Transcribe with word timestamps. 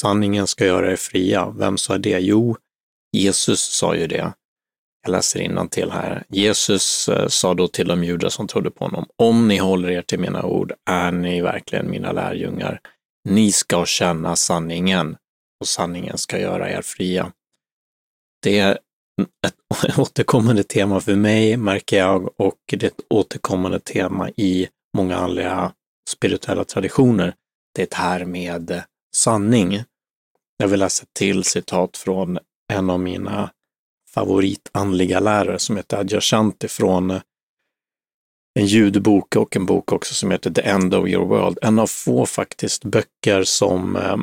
sanningen 0.00 0.46
ska 0.46 0.66
göra 0.66 0.92
er 0.92 0.96
fria. 0.96 1.50
Vem 1.58 1.78
sa 1.78 1.98
det? 1.98 2.18
Jo, 2.18 2.56
Jesus 3.12 3.60
sa 3.60 3.94
ju 3.94 4.06
det. 4.06 4.32
Jag 5.02 5.12
läser 5.12 5.66
till 5.68 5.90
här. 5.90 6.24
Jesus 6.28 7.08
eh, 7.08 7.28
sa 7.28 7.54
då 7.54 7.68
till 7.68 7.88
de 7.88 8.04
judar 8.04 8.28
som 8.28 8.46
trodde 8.46 8.70
på 8.70 8.84
honom, 8.84 9.06
om 9.16 9.48
ni 9.48 9.56
håller 9.56 9.90
er 9.90 10.02
till 10.02 10.20
mina 10.20 10.42
ord 10.42 10.72
är 10.90 11.12
ni 11.12 11.40
verkligen 11.40 11.90
mina 11.90 12.12
lärjungar. 12.12 12.80
Ni 13.28 13.52
ska 13.52 13.84
känna 13.86 14.36
sanningen 14.36 15.16
och 15.60 15.68
sanningen 15.68 16.18
ska 16.18 16.38
göra 16.38 16.70
er 16.70 16.82
fria. 16.82 17.32
Det 18.42 18.58
är 18.58 18.78
ett 19.46 19.98
återkommande 19.98 20.62
tema 20.62 21.00
för 21.00 21.16
mig, 21.16 21.56
märker 21.56 21.98
jag, 21.98 22.40
och 22.40 22.58
det 22.66 22.82
är 22.82 22.90
ett 22.90 23.04
återkommande 23.10 23.80
tema 23.80 24.30
i 24.30 24.68
många 24.96 25.16
andra 25.16 25.72
spirituella 26.08 26.64
traditioner. 26.64 27.34
Det 27.74 27.94
här 27.94 28.24
med 28.24 28.82
sanning. 29.16 29.84
Jag 30.60 30.68
vill 30.68 30.80
läsa 30.80 31.04
till 31.12 31.44
citat 31.44 31.96
från 31.96 32.38
en 32.72 32.90
av 32.90 33.00
mina 33.00 33.50
favoritandliga 34.14 35.20
lärare 35.20 35.58
som 35.58 35.76
heter 35.76 35.96
Adyashanti 35.96 36.68
från 36.68 37.10
en 38.58 38.66
ljudbok 38.66 39.36
och 39.36 39.56
en 39.56 39.66
bok 39.66 39.92
också 39.92 40.14
som 40.14 40.30
heter 40.30 40.50
The 40.50 40.60
End 40.60 40.94
of 40.94 41.08
Your 41.08 41.26
World. 41.26 41.58
En 41.62 41.78
av 41.78 41.86
få 41.86 42.26
faktiskt 42.26 42.84
böcker 42.84 43.42
som 43.42 43.96
eh, 43.96 44.16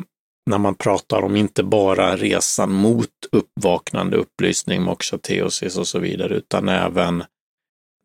när 0.50 0.58
man 0.58 0.74
pratar 0.74 1.22
om 1.22 1.36
inte 1.36 1.62
bara 1.62 2.16
resan 2.16 2.72
mot 2.72 3.10
uppvaknande, 3.32 4.16
upplysning, 4.16 4.82
moksha, 4.82 5.18
teosis 5.18 5.76
och 5.76 5.88
så 5.88 5.98
vidare, 5.98 6.34
utan 6.34 6.68
även, 6.68 7.24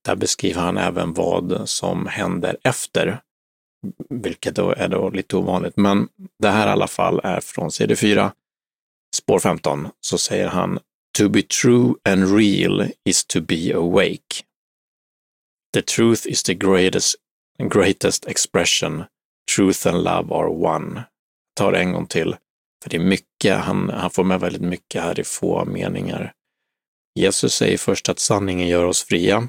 där 0.05 0.15
beskriver 0.15 0.62
han 0.62 0.77
även 0.77 1.13
vad 1.13 1.70
som 1.70 2.07
händer 2.07 2.57
efter, 2.63 3.21
vilket 4.09 4.55
då 4.55 4.71
är 4.71 4.87
då 4.87 5.09
lite 5.09 5.37
ovanligt. 5.37 5.77
Men 5.77 6.07
det 6.39 6.49
här 6.49 6.67
i 6.67 6.71
alla 6.71 6.87
fall 6.87 7.21
är 7.23 7.39
från 7.39 7.69
CD4, 7.69 8.31
spår 9.15 9.39
15, 9.39 9.87
så 10.01 10.17
säger 10.17 10.47
han 10.47 10.79
To 11.17 11.29
be 11.29 11.41
true 11.41 11.93
and 12.09 12.37
real 12.37 12.87
is 13.05 13.25
to 13.25 13.41
be 13.41 13.75
awake. 13.75 14.43
The 15.73 15.81
truth 15.81 16.27
is 16.27 16.43
the 16.43 16.53
greatest, 16.53 17.15
greatest 17.73 18.25
expression. 18.25 19.03
Truth 19.55 19.87
and 19.87 20.03
love 20.03 20.35
are 20.35 20.49
one 20.49 21.03
ta 21.53 21.71
det 21.71 21.79
en 21.79 21.91
gång 21.91 22.07
till. 22.07 22.35
För 22.84 22.90
det 22.90 22.97
är 22.97 23.03
mycket, 23.03 23.57
han, 23.57 23.90
han 23.90 24.09
får 24.09 24.23
med 24.23 24.40
väldigt 24.40 24.62
mycket 24.62 25.03
här 25.03 25.20
i 25.20 25.23
få 25.23 25.65
meningar. 25.65 26.34
Jesus 27.20 27.53
säger 27.53 27.77
först 27.77 28.09
att 28.09 28.20
sanningen 28.20 28.68
gör 28.68 28.85
oss 28.85 29.03
fria. 29.03 29.47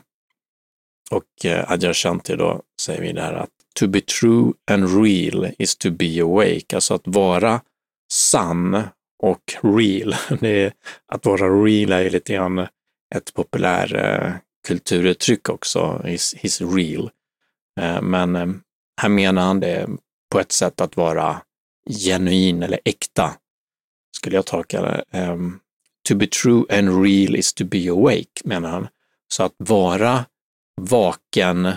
Och 1.10 1.44
eh, 1.44 1.70
Adyashanti 1.70 2.36
då 2.36 2.62
säger 2.80 3.00
vidare 3.00 3.40
att 3.40 3.50
to 3.74 3.88
be 3.88 4.00
true 4.00 4.52
and 4.70 4.88
real 4.88 5.52
is 5.58 5.76
to 5.76 5.90
be 5.90 6.20
awake, 6.20 6.74
alltså 6.74 6.94
att 6.94 7.06
vara 7.06 7.60
sann 8.12 8.82
och 9.22 9.54
real. 9.62 10.14
Det 10.40 10.48
är, 10.48 10.72
att 11.06 11.26
vara 11.26 11.64
real 11.64 11.92
är 11.92 12.10
lite 12.10 12.32
grann 12.32 12.66
ett 13.14 13.34
populärt 13.34 13.92
eh, 13.92 14.32
kulturuttryck 14.66 15.48
också, 15.48 16.02
is, 16.06 16.34
is 16.42 16.60
real. 16.60 17.10
Eh, 17.80 18.02
men 18.02 18.36
eh, 18.36 18.46
här 19.00 19.08
menar 19.08 19.42
han 19.42 19.60
det 19.60 19.88
på 20.32 20.40
ett 20.40 20.52
sätt 20.52 20.80
att 20.80 20.96
vara 20.96 21.42
genuin 21.90 22.62
eller 22.62 22.80
äkta, 22.84 23.34
skulle 24.16 24.36
jag 24.36 24.46
tolka 24.46 24.82
det. 24.82 25.04
Ehm, 25.10 25.60
to 26.08 26.14
be 26.14 26.26
true 26.26 26.64
and 26.78 27.02
real 27.04 27.36
is 27.36 27.54
to 27.54 27.64
be 27.64 27.90
awake, 27.90 28.40
menar 28.44 28.70
han. 28.70 28.88
Så 29.28 29.42
att 29.42 29.54
vara 29.56 30.24
vaken 30.80 31.72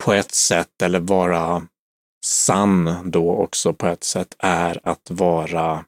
på 0.00 0.12
ett 0.12 0.34
sätt, 0.34 0.82
eller 0.82 1.00
vara 1.00 1.66
sann 2.24 3.10
då 3.10 3.30
också 3.32 3.74
på 3.74 3.86
ett 3.86 4.04
sätt, 4.04 4.34
är 4.38 4.80
att 4.88 5.10
vara 5.10 5.84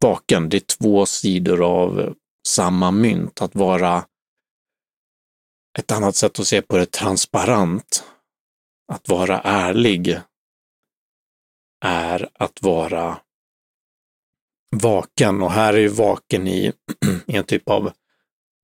vaken. 0.00 0.48
Det 0.48 0.56
är 0.56 0.76
två 0.78 1.06
sidor 1.06 1.62
av 1.62 2.14
samma 2.48 2.90
mynt. 2.90 3.42
Att 3.42 3.54
vara 3.54 4.04
ett 5.78 5.90
annat 5.90 6.16
sätt 6.16 6.38
att 6.38 6.46
se 6.46 6.62
på 6.62 6.76
det 6.76 6.86
transparent. 6.86 8.04
Att 8.92 9.08
vara 9.08 9.40
ärlig 9.40 10.20
är 11.84 12.28
att 12.34 12.62
vara 12.62 13.20
vaken 14.76 15.42
och 15.42 15.50
här 15.50 15.74
är 15.74 15.78
ju 15.78 15.88
vaken 15.88 16.48
i, 16.48 16.72
i 17.26 17.36
en 17.36 17.44
typ 17.44 17.68
av 17.68 17.92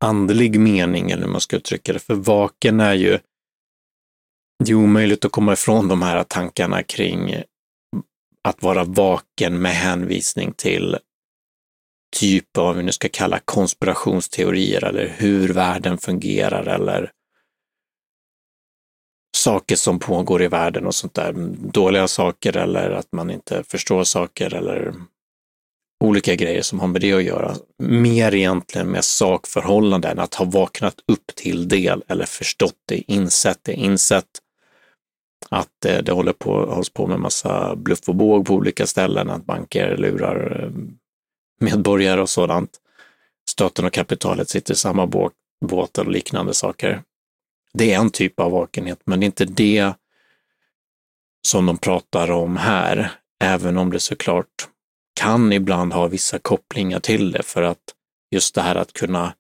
andlig 0.05 0.61
mening 0.61 1.11
eller 1.11 1.23
hur 1.23 1.33
man 1.33 1.41
ska 1.41 1.57
uttrycka 1.57 1.93
det. 1.93 1.99
För 1.99 2.15
vaken 2.15 2.81
är 2.81 2.95
ju, 2.95 3.19
det 4.65 4.71
är 4.71 4.75
omöjligt 4.75 5.25
att 5.25 5.33
komma 5.33 5.53
ifrån 5.53 5.89
de 5.89 6.03
här 6.03 6.25
tankarna 6.25 6.83
kring 6.83 7.35
att 8.43 8.63
vara 8.63 8.85
vaken 8.85 9.63
med 9.63 9.73
hänvisning 9.73 10.53
till 10.53 10.99
typ 12.17 12.59
av, 12.59 12.65
vad 12.65 12.77
vi 12.77 12.83
nu 12.83 12.93
ska 12.93 13.09
kalla 13.09 13.41
konspirationsteorier 13.45 14.85
eller 14.85 15.09
hur 15.09 15.53
världen 15.53 15.99
fungerar 15.99 16.67
eller 16.67 17.13
saker 19.37 19.77
som 19.77 19.99
pågår 19.99 20.43
i 20.43 20.49
världen 20.49 20.87
och 20.87 20.95
sånt 20.95 21.15
där. 21.15 21.33
Dåliga 21.73 22.09
saker 22.09 22.57
eller 22.57 22.91
att 22.91 23.13
man 23.13 23.31
inte 23.31 23.65
förstår 23.65 24.05
saker 24.05 24.55
eller 24.55 24.95
olika 26.01 26.35
grejer 26.35 26.63
som 26.63 26.81
har 26.81 26.87
med 26.87 27.01
det 27.01 27.13
att 27.13 27.25
göra. 27.25 27.55
Mer 27.79 28.35
egentligen 28.35 28.87
med 28.87 29.05
sakförhållanden, 29.05 30.19
att 30.19 30.35
ha 30.35 30.45
vaknat 30.45 30.95
upp 31.07 31.27
till 31.35 31.69
del 31.69 32.03
eller 32.09 32.25
förstått 32.25 32.77
det, 32.87 33.13
insett 33.13 33.59
det, 33.63 33.73
insett 33.73 34.27
att 35.49 35.69
det, 35.83 36.01
det 36.01 36.13
håller 36.13 36.33
på, 36.33 36.67
hålls 36.67 36.91
på 36.91 37.07
med 37.07 37.21
massa 37.21 37.77
bluff 37.77 38.09
och 38.09 38.15
båg 38.15 38.47
på 38.47 38.55
olika 38.55 38.87
ställen, 38.87 39.31
att 39.31 39.47
banker 39.47 39.97
lurar 39.97 40.63
eh, 40.65 40.71
medborgare 41.61 42.21
och 42.21 42.31
sådant. 42.31 42.71
Staten 43.51 43.85
och 43.85 43.93
kapitalet 43.93 44.49
sitter 44.49 44.75
i 44.75 44.77
samma 44.77 45.07
båt, 45.07 45.33
båt 45.67 45.99
och 45.99 46.11
liknande 46.11 46.55
saker. 46.55 47.03
Det 47.75 47.93
är 47.93 47.99
en 47.99 48.11
typ 48.11 48.41
av 48.41 48.53
vakenhet, 48.53 49.01
men 49.05 49.21
det 49.21 49.25
är 49.25 49.27
inte 49.27 49.45
det 49.45 49.93
som 51.47 51.67
de 51.67 51.79
pratar 51.79 52.31
om 52.31 52.57
här, 52.57 53.13
även 53.45 53.79
om 53.79 53.91
det 53.91 54.01
såklart 54.01 54.69
kan 55.19 55.53
ibland 55.53 55.93
ha 55.93 56.06
vissa 56.06 56.39
kopplingar 56.39 57.01
till 57.01 57.33
det, 57.33 57.43
för 57.43 57.62
att 57.62 57.79
just 58.31 58.55
det 58.55 58.62
här 58.62 58.75
att 58.75 58.93
kunna 58.93 59.34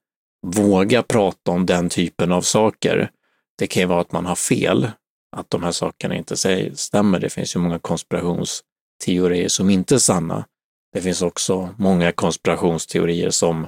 våga 0.46 1.02
prata 1.02 1.50
om 1.50 1.66
den 1.66 1.88
typen 1.88 2.32
av 2.32 2.42
saker, 2.42 3.10
det 3.58 3.66
kan 3.66 3.80
ju 3.80 3.86
vara 3.86 4.00
att 4.00 4.12
man 4.12 4.26
har 4.26 4.34
fel, 4.34 4.90
att 5.36 5.50
de 5.50 5.62
här 5.62 5.72
sakerna 5.72 6.16
inte 6.16 6.36
stämmer. 6.76 7.20
Det 7.20 7.30
finns 7.30 7.56
ju 7.56 7.60
många 7.60 7.78
konspirationsteorier 7.78 9.48
som 9.48 9.70
inte 9.70 9.94
är 9.94 9.98
sanna. 9.98 10.44
Det 10.92 11.00
finns 11.00 11.22
också 11.22 11.74
många 11.78 12.12
konspirationsteorier 12.12 13.30
som 13.30 13.66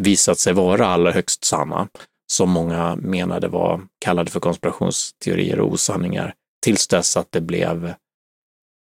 visat 0.00 0.38
sig 0.38 0.52
vara 0.52 0.86
allra 0.86 1.12
högst 1.12 1.44
sanna 1.44 1.88
som 2.32 2.50
många 2.50 2.96
menade 2.96 3.48
var 3.48 3.82
kallade 3.98 4.30
för 4.30 4.40
konspirationsteorier 4.40 5.60
och 5.60 5.72
osanningar 5.72 6.34
tills 6.62 6.88
dess 6.88 7.16
att 7.16 7.32
det 7.32 7.40
blev 7.40 7.94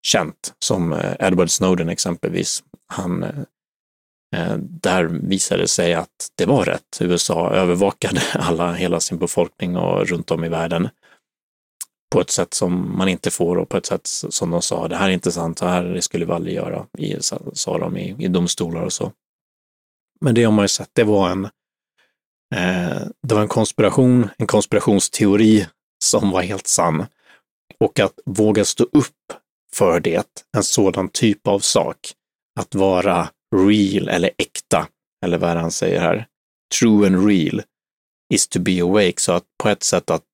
känt, 0.02 0.54
som 0.58 0.92
eh, 0.92 1.14
Edward 1.18 1.50
Snowden 1.50 1.88
exempelvis. 1.88 2.62
Han, 2.86 3.22
eh, 3.22 3.38
eh, 4.36 4.56
där 4.58 5.04
visade 5.04 5.62
det 5.62 5.68
sig 5.68 5.94
att 5.94 6.30
det 6.34 6.46
var 6.46 6.64
rätt. 6.64 6.98
USA 7.00 7.50
övervakade 7.50 8.22
alla, 8.34 8.72
hela 8.72 9.00
sin 9.00 9.18
befolkning 9.18 9.76
och 9.76 10.06
runt 10.06 10.30
om 10.30 10.44
i 10.44 10.48
världen 10.48 10.88
på 12.12 12.20
ett 12.20 12.30
sätt 12.30 12.54
som 12.54 12.98
man 12.98 13.08
inte 13.08 13.30
får 13.30 13.56
och 13.56 13.68
på 13.68 13.76
ett 13.76 13.86
sätt 13.86 14.06
som 14.06 14.50
de 14.50 14.62
sa, 14.62 14.88
det 14.88 14.96
här 14.96 15.08
är 15.08 15.12
inte 15.12 15.32
sant, 15.32 15.58
så 15.58 15.66
här 15.66 16.00
skulle 16.00 16.24
vi 16.24 16.32
aldrig 16.32 16.54
göra, 16.54 16.86
i, 16.98 17.16
sa 17.52 17.78
de 17.78 17.96
i, 17.96 18.16
i 18.18 18.28
domstolar 18.28 18.82
och 18.82 18.92
så. 18.92 19.12
Men 20.20 20.34
det 20.34 20.44
har 20.44 20.52
man 20.52 20.64
ju 20.64 20.68
sett, 20.68 20.90
det 20.92 21.04
var 21.04 21.30
en 21.30 21.48
Eh, 22.54 23.02
det 23.22 23.34
var 23.34 23.42
en 23.42 23.48
konspiration, 23.48 24.28
en 24.38 24.46
konspirationsteori 24.46 25.66
som 26.04 26.30
var 26.30 26.42
helt 26.42 26.66
sann. 26.66 27.06
Och 27.80 28.00
att 28.00 28.18
våga 28.26 28.64
stå 28.64 28.84
upp 28.84 29.32
för 29.76 30.00
det, 30.00 30.42
en 30.56 30.62
sådan 30.62 31.08
typ 31.08 31.46
av 31.46 31.58
sak, 31.58 31.98
att 32.60 32.74
vara 32.74 33.28
real 33.56 34.08
eller 34.08 34.30
äkta, 34.38 34.88
eller 35.24 35.38
vad 35.38 35.56
han 35.56 35.70
säger 35.70 36.00
här, 36.00 36.26
true 36.80 37.06
and 37.06 37.28
real, 37.28 37.62
is 38.34 38.48
to 38.48 38.60
be 38.60 38.82
awake. 38.82 39.14
Så 39.16 39.32
att 39.32 39.44
på 39.62 39.68
ett 39.68 39.82
sätt 39.82 40.10
att 40.10 40.24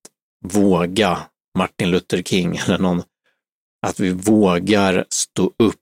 våga 0.45 1.19
Martin 1.57 1.91
Luther 1.91 2.21
King 2.23 2.57
eller 2.65 2.77
någon, 2.77 3.03
att 3.87 3.99
vi 3.99 4.09
vågar 4.09 5.05
stå 5.09 5.45
upp 5.45 5.75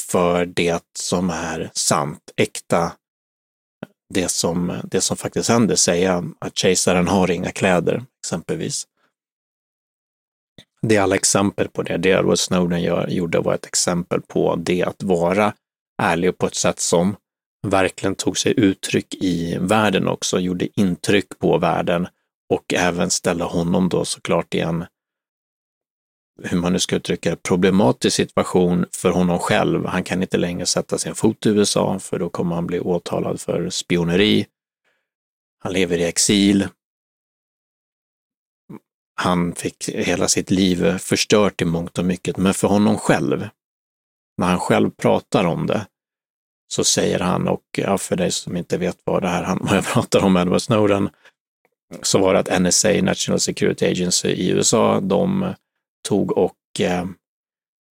för 0.00 0.46
det 0.46 0.84
som 0.98 1.30
är 1.30 1.70
sant, 1.74 2.32
äkta, 2.36 2.92
det 4.14 4.28
som, 4.28 4.80
det 4.84 5.00
som 5.00 5.16
faktiskt 5.16 5.48
händer, 5.48 5.76
säga 5.76 6.24
att 6.38 6.58
kejsaren 6.58 7.08
har 7.08 7.30
inga 7.30 7.50
kläder, 7.50 8.04
exempelvis. 8.24 8.86
Det 10.88 10.96
är 10.96 11.00
alla 11.00 11.14
exempel 11.14 11.68
på 11.68 11.82
det. 11.82 11.96
Det 11.96 12.08
Edward 12.08 12.38
Snowden 12.38 12.82
gör, 12.82 13.08
gjorde 13.08 13.40
var 13.40 13.54
ett 13.54 13.66
exempel 13.66 14.20
på 14.20 14.56
det 14.56 14.82
att 14.82 15.02
vara 15.02 15.54
ärlig 16.02 16.38
på 16.38 16.46
ett 16.46 16.54
sätt 16.54 16.80
som 16.80 17.16
verkligen 17.66 18.14
tog 18.14 18.38
sig 18.38 18.54
uttryck 18.56 19.14
i 19.14 19.58
världen 19.60 20.08
också, 20.08 20.40
gjorde 20.40 20.80
intryck 20.80 21.38
på 21.38 21.58
världen 21.58 22.06
och 22.50 22.74
även 22.74 23.10
ställa 23.10 23.44
honom 23.44 23.88
då 23.88 24.04
såklart 24.04 24.54
i 24.54 24.60
en 24.60 24.84
hur 26.42 26.58
man 26.58 26.72
nu 26.72 26.78
ska 26.78 26.96
uttrycka 26.96 27.30
det, 27.30 27.42
problematisk 27.42 28.16
situation 28.16 28.86
för 28.92 29.10
honom 29.10 29.38
själv. 29.38 29.86
Han 29.86 30.04
kan 30.04 30.22
inte 30.22 30.36
längre 30.36 30.66
sätta 30.66 30.98
sin 30.98 31.14
fot 31.14 31.46
i 31.46 31.48
USA 31.48 31.98
för 31.98 32.18
då 32.18 32.28
kommer 32.28 32.54
han 32.54 32.66
bli 32.66 32.80
åtalad 32.80 33.40
för 33.40 33.70
spioneri. 33.70 34.46
Han 35.58 35.72
lever 35.72 35.98
i 35.98 36.04
exil. 36.04 36.68
Han 39.14 39.54
fick 39.54 39.88
hela 39.88 40.28
sitt 40.28 40.50
liv 40.50 40.98
förstört 40.98 41.62
i 41.62 41.64
mångt 41.64 41.98
och 41.98 42.04
mycket, 42.04 42.36
men 42.36 42.54
för 42.54 42.68
honom 42.68 42.98
själv, 42.98 43.48
när 44.38 44.46
han 44.46 44.60
själv 44.60 44.90
pratar 44.90 45.44
om 45.44 45.66
det, 45.66 45.86
så 46.72 46.84
säger 46.84 47.20
han, 47.20 47.48
och 47.48 47.64
ja, 47.76 47.98
för 47.98 48.16
dig 48.16 48.30
som 48.30 48.56
inte 48.56 48.78
vet 48.78 48.98
vad 49.04 49.22
det 49.22 49.28
här 49.28 49.42
han, 49.42 49.58
vad 49.62 49.76
jag 49.76 49.86
pratar 49.86 50.24
om, 50.24 50.36
Edward 50.36 50.62
Snowden, 50.62 51.10
så 52.02 52.18
var 52.18 52.34
det 52.34 52.40
att 52.40 52.62
NSA, 52.62 53.02
National 53.02 53.40
Security 53.40 53.86
Agency 53.86 54.28
i 54.28 54.50
USA, 54.50 55.00
de 55.00 55.54
tog 56.08 56.38
och 56.38 56.80
eh, 56.80 57.04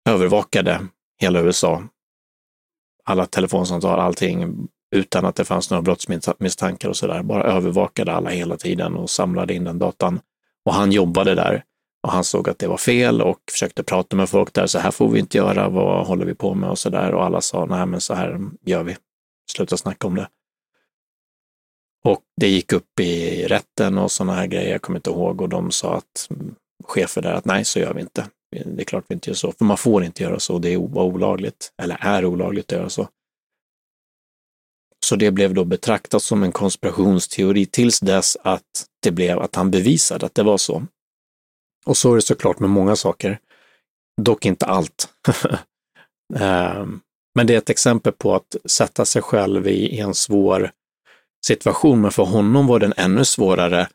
övervakade 0.09 0.87
hela 1.21 1.39
USA. 1.39 1.83
Alla 3.03 3.25
telefonsamtal, 3.25 3.99
allting, 3.99 4.67
utan 4.95 5.25
att 5.25 5.35
det 5.35 5.45
fanns 5.45 5.69
några 5.69 5.81
brottsmisstankar 5.81 6.89
och 6.89 6.97
sådär. 6.97 7.23
Bara 7.23 7.43
övervakade 7.43 8.11
alla 8.11 8.29
hela 8.29 8.57
tiden 8.57 8.95
och 8.95 9.09
samlade 9.09 9.53
in 9.53 9.63
den 9.63 9.79
datan. 9.79 10.19
Och 10.65 10.73
han 10.73 10.91
jobbade 10.91 11.35
där 11.35 11.63
och 12.03 12.11
han 12.11 12.23
såg 12.23 12.49
att 12.49 12.59
det 12.59 12.67
var 12.67 12.77
fel 12.77 13.21
och 13.21 13.39
försökte 13.51 13.83
prata 13.83 14.15
med 14.15 14.29
folk 14.29 14.53
där. 14.53 14.67
Så 14.67 14.79
här 14.79 14.91
får 14.91 15.09
vi 15.09 15.19
inte 15.19 15.37
göra. 15.37 15.69
Vad 15.69 16.07
håller 16.07 16.25
vi 16.25 16.35
på 16.35 16.53
med 16.53 16.69
och 16.69 16.79
så 16.79 16.89
där. 16.89 17.13
Och 17.13 17.25
alla 17.25 17.41
sa, 17.41 17.65
nej 17.65 17.85
men 17.85 18.01
så 18.01 18.13
här 18.13 18.39
gör 18.61 18.83
vi. 18.83 18.97
Sluta 19.51 19.77
snacka 19.77 20.07
om 20.07 20.15
det. 20.15 20.27
Och 22.03 22.21
det 22.41 22.47
gick 22.47 22.73
upp 22.73 22.99
i 22.99 23.43
rätten 23.47 23.97
och 23.97 24.11
sådana 24.11 24.33
här 24.33 24.47
grejer, 24.47 24.71
jag 24.71 24.81
kommer 24.81 24.99
inte 24.99 25.09
ihåg, 25.09 25.41
och 25.41 25.49
de 25.49 25.71
sa 25.71 25.95
att 25.95 26.29
chefer 26.83 27.21
där 27.21 27.33
att 27.33 27.45
nej, 27.45 27.65
så 27.65 27.79
gör 27.79 27.93
vi 27.93 28.01
inte. 28.01 28.27
Det 28.65 28.81
är 28.81 28.85
klart 28.85 29.05
vi 29.07 29.13
inte 29.13 29.29
gör 29.29 29.35
så, 29.35 29.51
för 29.51 29.65
man 29.65 29.77
får 29.77 30.03
inte 30.03 30.23
göra 30.23 30.39
så, 30.39 30.59
det 30.59 30.77
var 30.77 31.03
olagligt, 31.03 31.73
eller 31.81 31.97
är 32.01 32.25
olagligt 32.25 32.71
att 32.73 32.79
göra 32.79 32.89
så. 32.89 33.07
Så 35.05 35.15
det 35.15 35.31
blev 35.31 35.53
då 35.53 35.65
betraktat 35.65 36.23
som 36.23 36.43
en 36.43 36.51
konspirationsteori 36.51 37.65
tills 37.65 37.99
dess 37.99 38.37
att 38.43 38.85
det 39.03 39.11
blev 39.11 39.39
att 39.39 39.55
han 39.55 39.71
bevisade 39.71 40.25
att 40.25 40.35
det 40.35 40.43
var 40.43 40.57
så. 40.57 40.85
Och 41.85 41.97
så 41.97 42.11
är 42.11 42.15
det 42.15 42.21
såklart 42.21 42.59
med 42.59 42.69
många 42.69 42.95
saker, 42.95 43.39
dock 44.21 44.45
inte 44.45 44.65
allt. 44.65 45.09
Eh, 46.35 46.85
men 47.35 47.47
det 47.47 47.53
är 47.53 47.57
ett 47.57 47.69
exempel 47.69 48.13
på 48.13 48.35
att 48.35 48.55
sätta 48.65 49.05
sig 49.05 49.21
själv 49.21 49.67
i 49.67 49.99
en 49.99 50.13
svår 50.13 50.71
situation, 51.45 52.01
men 52.01 52.11
för 52.11 52.23
honom 52.23 52.67
var 52.67 52.79
den 52.79 52.93
ännu 52.97 53.25
svårare 53.25 53.87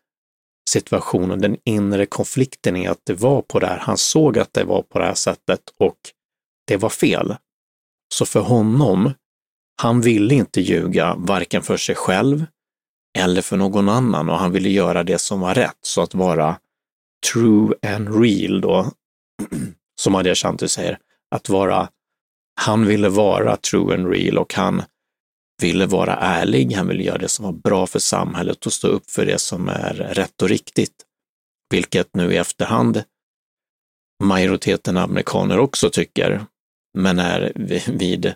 situationen, 0.70 1.40
den 1.40 1.56
inre 1.64 2.06
konflikten 2.06 2.76
i 2.76 2.86
att 2.86 3.00
det 3.04 3.14
var 3.14 3.42
på 3.42 3.58
det 3.60 3.66
här. 3.66 3.78
Han 3.78 3.98
såg 3.98 4.38
att 4.38 4.52
det 4.52 4.64
var 4.64 4.82
på 4.82 4.98
det 4.98 5.04
här 5.04 5.14
sättet 5.14 5.60
och 5.78 5.96
det 6.66 6.76
var 6.76 6.88
fel. 6.88 7.36
Så 8.14 8.26
för 8.26 8.40
honom, 8.40 9.12
han 9.76 10.00
ville 10.00 10.34
inte 10.34 10.60
ljuga, 10.60 11.14
varken 11.18 11.62
för 11.62 11.76
sig 11.76 11.94
själv 11.94 12.46
eller 13.18 13.42
för 13.42 13.56
någon 13.56 13.88
annan 13.88 14.30
och 14.30 14.38
han 14.38 14.52
ville 14.52 14.68
göra 14.68 15.02
det 15.02 15.18
som 15.18 15.40
var 15.40 15.54
rätt. 15.54 15.78
Så 15.82 16.02
att 16.02 16.14
vara 16.14 16.58
true 17.32 17.74
and 17.86 18.22
real 18.22 18.60
då, 18.60 18.90
som 20.00 20.14
Adia 20.14 20.34
Shanti 20.34 20.68
säger, 20.68 20.98
att 21.34 21.48
vara, 21.48 21.88
han 22.60 22.86
ville 22.86 23.08
vara 23.08 23.56
true 23.56 23.94
and 23.94 24.10
real 24.10 24.38
och 24.38 24.54
han 24.54 24.82
ville 25.62 25.86
vara 25.86 26.16
ärlig, 26.16 26.72
han 26.72 26.88
ville 26.88 27.02
göra 27.02 27.18
det 27.18 27.28
som 27.28 27.44
var 27.44 27.52
bra 27.52 27.86
för 27.86 27.98
samhället 27.98 28.66
och 28.66 28.72
stå 28.72 28.88
upp 28.88 29.10
för 29.10 29.26
det 29.26 29.38
som 29.38 29.68
är 29.68 29.94
rätt 29.94 30.42
och 30.42 30.48
riktigt. 30.48 31.04
Vilket 31.70 32.14
nu 32.14 32.32
i 32.32 32.36
efterhand 32.36 33.04
majoriteten 34.22 34.96
amerikaner 34.96 35.58
också 35.58 35.90
tycker. 35.90 36.44
Men 36.98 37.18
är 37.18 37.52
vid, 37.92 38.34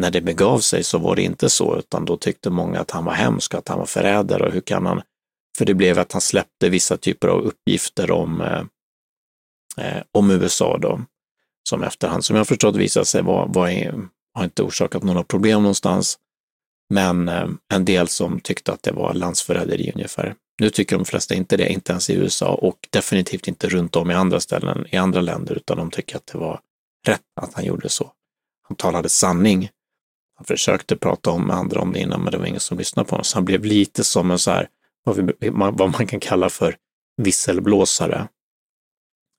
när 0.00 0.10
det 0.10 0.20
begav 0.20 0.58
sig 0.58 0.84
så 0.84 0.98
var 0.98 1.16
det 1.16 1.22
inte 1.22 1.50
så, 1.50 1.78
utan 1.78 2.04
då 2.04 2.16
tyckte 2.16 2.50
många 2.50 2.80
att 2.80 2.90
han 2.90 3.04
var 3.04 3.12
hemsk, 3.12 3.54
att 3.54 3.68
han 3.68 3.78
var 3.78 3.86
förrädare 3.86 4.46
och 4.46 4.52
hur 4.52 4.60
kan 4.60 4.86
han... 4.86 5.02
För 5.58 5.64
det 5.64 5.74
blev 5.74 5.98
att 5.98 6.12
han 6.12 6.20
släppte 6.20 6.68
vissa 6.68 6.96
typer 6.96 7.28
av 7.28 7.40
uppgifter 7.40 8.10
om, 8.10 8.40
eh, 8.40 8.62
eh 9.86 10.02
om 10.12 10.30
USA 10.30 10.78
då, 10.78 11.00
som 11.68 11.82
efterhand, 11.82 12.24
som 12.24 12.36
jag 12.36 12.48
förstått 12.48 12.76
visade 12.76 13.06
sig 13.06 13.22
var, 13.22 13.46
var, 13.46 13.70
har 14.34 14.44
inte 14.44 14.62
orsakat 14.62 15.02
några 15.02 15.24
problem 15.24 15.62
någonstans. 15.62 16.18
Men 16.94 17.28
eh, 17.28 17.48
en 17.74 17.84
del 17.84 18.08
som 18.08 18.40
tyckte 18.40 18.72
att 18.72 18.82
det 18.82 18.92
var 18.92 19.14
landsförräderi 19.14 19.92
ungefär. 19.94 20.34
Nu 20.60 20.70
tycker 20.70 20.96
de 20.96 21.04
flesta 21.04 21.34
inte 21.34 21.56
det, 21.56 21.72
inte 21.72 21.92
ens 21.92 22.10
i 22.10 22.14
USA 22.14 22.54
och 22.54 22.88
definitivt 22.90 23.48
inte 23.48 23.68
runt 23.68 23.96
om 23.96 24.10
i 24.10 24.14
andra 24.14 24.40
ställen, 24.40 24.86
i 24.90 24.96
andra 24.96 25.20
länder, 25.20 25.54
utan 25.54 25.76
de 25.76 25.90
tycker 25.90 26.16
att 26.16 26.26
det 26.26 26.38
var 26.38 26.60
rätt 27.06 27.20
att 27.40 27.54
han 27.54 27.64
gjorde 27.64 27.88
så. 27.88 28.12
Han 28.68 28.76
talade 28.76 29.08
sanning. 29.08 29.70
Han 30.36 30.44
försökte 30.44 30.96
prata 30.96 31.30
om 31.30 31.46
med 31.46 31.56
andra 31.56 31.80
om 31.80 31.92
det 31.92 32.00
innan, 32.00 32.22
men 32.22 32.32
det 32.32 32.38
var 32.38 32.46
ingen 32.46 32.60
som 32.60 32.78
lyssnade 32.78 33.08
på 33.08 33.12
honom. 33.12 33.24
Så 33.24 33.36
han 33.36 33.44
blev 33.44 33.64
lite 33.64 34.04
som 34.04 34.30
en 34.30 34.38
så 34.38 34.50
här, 34.50 34.68
vad 35.50 35.90
man 35.90 36.06
kan 36.06 36.20
kalla 36.20 36.50
för 36.50 36.76
visselblåsare. 37.22 38.28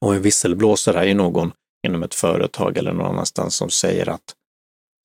Och 0.05 0.15
en 0.15 0.21
visselblåsare 0.21 0.99
är 0.99 1.03
ju 1.05 1.13
någon 1.13 1.51
inom 1.87 2.03
ett 2.03 2.15
företag 2.15 2.77
eller 2.77 2.93
någon 2.93 3.05
annanstans 3.05 3.55
som 3.55 3.69
säger 3.69 4.09
att 4.09 4.35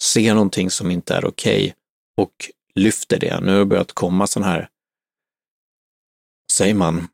se 0.02 0.34
någonting 0.34 0.70
som 0.70 0.90
inte 0.90 1.14
är 1.14 1.24
okej 1.24 1.62
okay, 1.62 1.72
och 2.16 2.32
lyfter 2.74 3.18
det. 3.18 3.40
Nu 3.40 3.52
har 3.52 3.58
det 3.58 3.64
börjat 3.64 3.92
komma 3.92 4.26
sådana 4.26 4.52
här, 4.52 4.68
säger 6.52 6.74
man, 6.74 7.08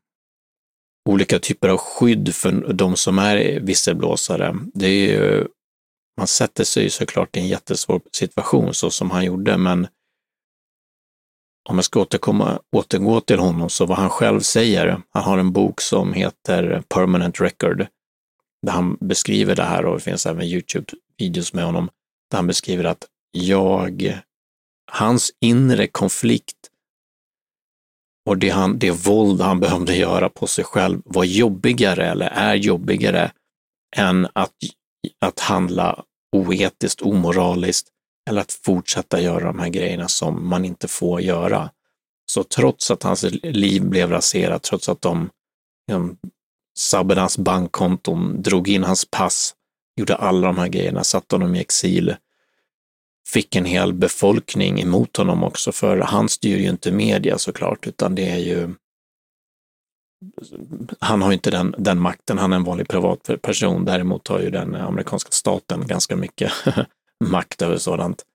olika 1.09 1.39
typer 1.39 1.69
av 1.69 1.77
skydd 1.77 2.35
för 2.35 2.73
de 2.73 2.95
som 2.95 3.19
är 3.19 3.59
visselblåsare. 3.59 4.55
Det 4.73 4.87
är 4.87 5.07
ju, 5.07 5.47
man 6.19 6.27
sätter 6.27 6.63
sig 6.63 6.89
såklart 6.89 7.37
i 7.37 7.39
en 7.39 7.47
jättesvår 7.47 8.01
situation 8.11 8.73
så 8.73 8.91
som 8.91 9.11
han 9.11 9.25
gjorde, 9.25 9.57
men 9.57 9.87
om 11.69 11.75
jag 11.75 11.85
ska 11.85 12.01
återkomma, 12.01 12.59
återgå 12.71 13.21
till 13.21 13.39
honom, 13.39 13.69
så 13.69 13.85
vad 13.85 13.97
han 13.97 14.09
själv 14.09 14.39
säger, 14.39 15.01
han 15.09 15.23
har 15.23 15.37
en 15.37 15.51
bok 15.51 15.81
som 15.81 16.13
heter 16.13 16.83
Permanent 16.87 17.41
Record, 17.41 17.87
där 18.65 18.73
han 18.73 18.97
beskriver 18.99 19.55
det 19.55 19.63
här 19.63 19.85
och 19.85 19.95
det 19.95 20.03
finns 20.03 20.25
även 20.25 20.45
Youtube-videos 20.45 21.55
med 21.55 21.65
honom, 21.65 21.89
där 22.31 22.37
han 22.37 22.47
beskriver 22.47 22.83
att 22.83 23.05
jag 23.31 24.21
hans 24.91 25.31
inre 25.41 25.87
konflikt 25.87 26.57
och 28.29 28.37
det, 28.37 28.49
han, 28.49 28.79
det 28.79 28.91
våld 28.91 29.41
han 29.41 29.59
behövde 29.59 29.95
göra 29.95 30.29
på 30.29 30.47
sig 30.47 30.63
själv 30.63 31.01
var 31.05 31.23
jobbigare 31.23 32.05
eller 32.09 32.27
är 32.27 32.55
jobbigare 32.55 33.31
än 33.95 34.27
att, 34.33 34.53
att 35.25 35.39
handla 35.39 36.03
oetiskt, 36.31 37.01
omoraliskt 37.01 37.87
eller 38.29 38.41
att 38.41 38.51
fortsätta 38.51 39.21
göra 39.21 39.45
de 39.45 39.59
här 39.59 39.69
grejerna 39.69 40.07
som 40.07 40.49
man 40.49 40.65
inte 40.65 40.87
får 40.87 41.21
göra. 41.21 41.69
Så 42.31 42.43
trots 42.43 42.91
att 42.91 43.03
hans 43.03 43.23
liv 43.43 43.85
blev 43.85 44.09
raserat, 44.09 44.63
trots 44.63 44.89
att 44.89 45.01
de 45.01 45.29
liksom, 45.87 46.17
sabbade 46.77 47.21
hans 47.21 47.37
bankkonton, 47.37 48.41
drog 48.41 48.67
in 48.67 48.83
hans 48.83 49.05
pass, 49.11 49.55
gjorde 49.95 50.15
alla 50.15 50.47
de 50.47 50.57
här 50.57 50.67
grejerna, 50.67 51.03
satte 51.03 51.35
honom 51.35 51.55
i 51.55 51.59
exil, 51.59 52.15
fick 53.27 53.55
en 53.55 53.65
hel 53.65 53.93
befolkning 53.93 54.81
emot 54.81 55.17
honom 55.17 55.43
också, 55.43 55.71
för 55.71 55.97
han 55.97 56.29
styr 56.29 56.57
ju 56.57 56.69
inte 56.69 56.91
media 56.91 57.37
såklart, 57.37 57.87
utan 57.87 58.15
det 58.15 58.29
är 58.29 58.37
ju 58.37 58.73
han 60.99 61.21
har 61.21 61.33
inte 61.33 61.51
den, 61.51 61.75
den 61.77 61.99
makten, 61.99 62.37
han 62.37 62.51
är 62.51 62.55
en 62.55 62.63
vanlig 62.63 62.87
privatperson. 62.87 63.85
Däremot 63.85 64.27
har 64.27 64.39
ju 64.39 64.49
den 64.49 64.75
amerikanska 64.75 65.31
staten 65.31 65.87
ganska 65.87 66.15
mycket 66.15 66.51
makt 67.25 67.61
över 67.61 67.77
sådant. 67.77 68.25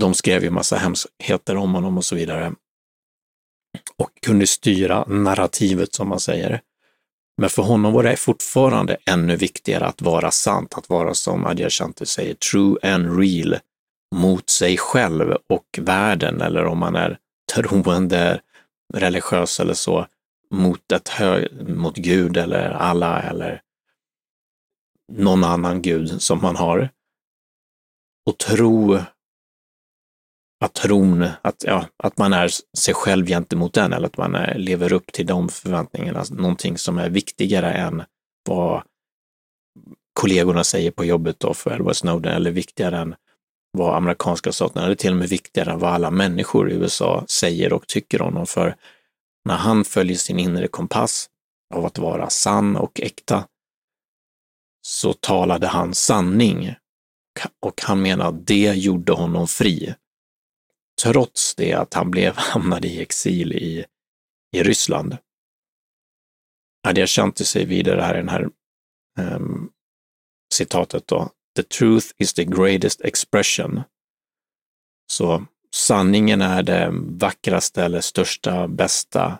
De 0.00 0.14
skrev 0.14 0.44
ju 0.44 0.50
massa 0.50 0.76
hemskheter 0.76 1.56
om 1.56 1.74
honom 1.74 1.98
och 1.98 2.04
så 2.04 2.14
vidare. 2.14 2.52
Och 3.96 4.10
kunde 4.22 4.46
styra 4.46 5.04
narrativet 5.04 5.94
som 5.94 6.08
man 6.08 6.20
säger. 6.20 6.60
Men 7.40 7.50
för 7.50 7.62
honom 7.62 7.92
var 7.92 8.02
det 8.02 8.16
fortfarande 8.16 8.96
ännu 9.06 9.36
viktigare 9.36 9.86
att 9.86 10.02
vara 10.02 10.30
sant, 10.30 10.74
att 10.74 10.88
vara 10.88 11.14
som 11.14 11.46
Adyashanti 11.46 12.06
säger, 12.06 12.34
true 12.34 12.76
and 12.82 13.18
real 13.18 13.58
mot 14.14 14.50
sig 14.50 14.76
själv 14.76 15.36
och 15.48 15.78
världen, 15.78 16.40
eller 16.40 16.64
om 16.64 16.78
man 16.78 16.96
är 16.96 17.18
troende, 17.54 18.40
religiös 18.94 19.60
eller 19.60 19.74
så, 19.74 20.06
mot, 20.50 20.92
ett 20.92 21.08
hö 21.08 21.48
mot 21.68 21.96
Gud 21.96 22.36
eller 22.36 22.70
alla 22.70 23.22
eller 23.22 23.62
någon 25.12 25.44
annan 25.44 25.82
gud 25.82 26.22
som 26.22 26.42
man 26.42 26.56
har. 26.56 26.90
Och 28.26 28.38
tro 28.38 28.98
att 30.64 30.74
tron, 30.74 31.26
att, 31.42 31.64
ja, 31.66 31.86
att 31.96 32.18
man 32.18 32.32
är 32.32 32.50
sig 32.78 32.94
själv 32.94 33.26
gentemot 33.26 33.74
den 33.74 33.92
eller 33.92 34.06
att 34.06 34.16
man 34.16 34.34
är, 34.34 34.58
lever 34.58 34.92
upp 34.92 35.12
till 35.12 35.26
de 35.26 35.48
förväntningarna, 35.48 36.24
någonting 36.30 36.78
som 36.78 36.98
är 36.98 37.10
viktigare 37.10 37.72
än 37.72 38.02
vad 38.48 38.82
kollegorna 40.12 40.64
säger 40.64 40.90
på 40.90 41.04
jobbet 41.04 41.40
då 41.40 41.54
för 41.54 41.74
Edward 41.74 41.96
Snowden 41.96 42.32
eller 42.32 42.50
viktigare 42.50 42.98
än 42.98 43.14
vad 43.72 43.96
amerikanska 43.96 44.52
staten, 44.52 44.82
eller 44.82 44.94
till 44.94 45.10
och 45.10 45.16
med 45.16 45.28
viktigare 45.28 45.70
än 45.70 45.78
vad 45.78 45.92
alla 45.92 46.10
människor 46.10 46.70
i 46.70 46.74
USA 46.74 47.24
säger 47.28 47.72
och 47.72 47.86
tycker 47.86 48.22
om 48.22 48.32
honom. 48.32 48.46
För 48.46 48.76
när 49.44 49.56
han 49.56 49.84
följer 49.84 50.16
sin 50.16 50.38
inre 50.38 50.68
kompass 50.68 51.30
av 51.74 51.86
att 51.86 51.98
vara 51.98 52.30
sann 52.30 52.76
och 52.76 53.00
äkta, 53.00 53.46
så 54.82 55.12
talade 55.12 55.66
han 55.66 55.94
sanning 55.94 56.74
och 57.60 57.82
han 57.82 58.02
menar 58.02 58.28
att 58.28 58.46
det 58.46 58.74
gjorde 58.74 59.12
honom 59.12 59.48
fri. 59.48 59.94
Trots 61.02 61.54
det 61.54 61.72
att 61.72 61.94
han 61.94 62.10
blev 62.10 62.34
hamnade 62.36 62.88
i 62.88 63.02
exil 63.02 63.52
i, 63.52 63.84
i 64.56 64.62
Ryssland. 64.62 65.16
Adyashanti 66.88 67.44
säger 67.44 67.66
vidare 67.66 68.00
här 68.00 68.14
i 68.14 68.18
den 68.18 68.28
här 68.28 68.50
um, 69.18 69.70
citatet 70.54 71.06
då. 71.06 71.30
The 71.56 71.62
truth 71.62 72.06
is 72.18 72.34
the 72.34 72.44
greatest 72.44 73.00
expression. 73.00 73.80
Så 75.12 75.44
sanningen 75.74 76.42
är 76.42 76.62
det 76.62 76.90
vackraste 76.92 77.84
eller 77.84 78.00
största, 78.00 78.68
bästa 78.68 79.38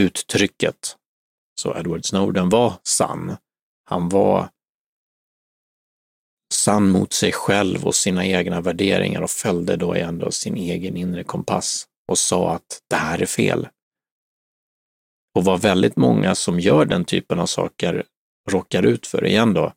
uttrycket. 0.00 0.96
Så 1.60 1.76
Edward 1.78 2.04
Snowden 2.04 2.48
var 2.48 2.74
sann. 2.82 3.36
Han 3.84 4.08
var 4.08 4.48
sann 6.52 6.90
mot 6.90 7.12
sig 7.12 7.32
själv 7.32 7.86
och 7.86 7.94
sina 7.94 8.26
egna 8.26 8.60
värderingar 8.60 9.22
och 9.22 9.30
följde 9.30 9.76
då 9.76 9.94
ändå 9.94 10.30
sin 10.30 10.56
egen 10.56 10.96
inre 10.96 11.24
kompass 11.24 11.86
och 12.08 12.18
sa 12.18 12.54
att 12.54 12.82
det 12.88 12.96
här 12.96 13.22
är 13.22 13.26
fel. 13.26 13.68
Och 15.34 15.44
vad 15.44 15.62
väldigt 15.62 15.96
många 15.96 16.34
som 16.34 16.60
gör 16.60 16.84
den 16.84 17.04
typen 17.04 17.38
av 17.38 17.46
saker 17.46 18.04
råkar 18.50 18.82
ut 18.82 19.06
för 19.06 19.26
igen 19.26 19.54
då, 19.54 19.72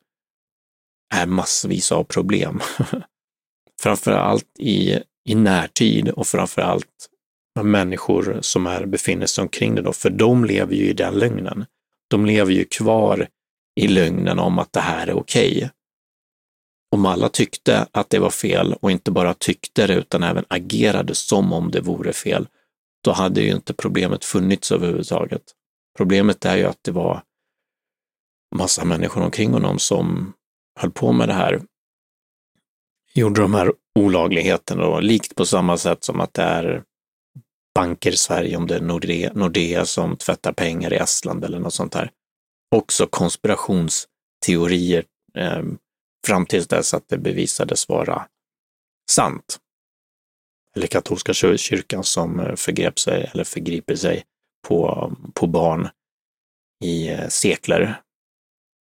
är 1.14 1.26
massvis 1.26 1.92
av 1.92 2.04
problem. 2.04 2.60
framför 3.82 4.12
allt 4.12 4.58
i, 4.58 4.98
i 5.28 5.34
närtid 5.34 6.08
och 6.08 6.26
framför 6.26 6.62
allt 6.62 7.08
med 7.54 7.66
människor 7.66 8.38
som 8.40 8.66
är, 8.66 8.86
befinner 8.86 9.26
sig 9.26 9.42
omkring 9.42 9.74
det 9.74 9.82
då, 9.82 9.92
för 9.92 10.10
de 10.10 10.44
lever 10.44 10.74
ju 10.74 10.84
i 10.84 10.92
den 10.92 11.14
lögnen. 11.14 11.66
De 12.10 12.26
lever 12.26 12.52
ju 12.52 12.64
kvar 12.64 13.28
i 13.80 13.88
lögnen 13.88 14.38
om 14.38 14.58
att 14.58 14.72
det 14.72 14.80
här 14.80 15.06
är 15.06 15.14
okej. 15.14 15.56
Okay. 15.56 15.68
Om 16.92 17.06
alla 17.06 17.28
tyckte 17.28 17.86
att 17.92 18.10
det 18.10 18.18
var 18.18 18.30
fel 18.30 18.72
och 18.80 18.90
inte 18.90 19.10
bara 19.10 19.34
tyckte 19.34 19.86
det 19.86 19.94
utan 19.94 20.22
även 20.22 20.44
agerade 20.48 21.14
som 21.14 21.52
om 21.52 21.70
det 21.70 21.80
vore 21.80 22.12
fel, 22.12 22.48
då 23.04 23.12
hade 23.12 23.40
ju 23.40 23.50
inte 23.50 23.74
problemet 23.74 24.24
funnits 24.24 24.72
överhuvudtaget. 24.72 25.42
Problemet 25.96 26.44
är 26.44 26.56
ju 26.56 26.64
att 26.64 26.78
det 26.82 26.90
var 26.90 27.22
massa 28.56 28.84
människor 28.84 29.22
omkring 29.22 29.52
honom 29.52 29.78
som 29.78 30.32
höll 30.80 30.90
på 30.90 31.12
med 31.12 31.28
det 31.28 31.34
här, 31.34 31.62
gjorde 33.14 33.40
de 33.40 33.54
här 33.54 33.72
olagligheterna 33.98 34.82
då, 34.82 35.00
likt 35.00 35.34
på 35.34 35.46
samma 35.46 35.76
sätt 35.76 36.04
som 36.04 36.20
att 36.20 36.34
det 36.34 36.42
är 36.42 36.82
banker 37.74 38.10
i 38.10 38.16
Sverige, 38.16 38.56
om 38.56 38.66
det 38.66 38.76
är 38.76 38.80
Nordea, 38.80 39.32
Nordea 39.34 39.86
som 39.86 40.16
tvättar 40.16 40.52
pengar 40.52 40.92
i 40.92 40.96
Estland 40.96 41.44
eller 41.44 41.58
något 41.58 41.74
sånt 41.74 41.92
där. 41.92 42.10
Också 42.74 43.06
konspirationsteorier 43.06 45.04
eh, 45.34 45.62
fram 46.26 46.46
tills 46.46 46.68
dess 46.68 46.94
att 46.94 47.08
det 47.08 47.18
bevisades 47.18 47.88
vara 47.88 48.26
sant. 49.10 49.58
Eller 50.76 50.86
katolska 50.86 51.34
kyrkan 51.34 52.04
som 52.04 52.40
eh, 52.40 52.54
förgrep 52.56 52.98
sig 52.98 53.30
eller 53.32 53.44
förgriper 53.44 53.96
sig 53.96 54.24
på, 54.68 55.12
på 55.34 55.46
barn 55.46 55.88
i 56.84 57.08
eh, 57.08 57.28
sekler. 57.28 58.00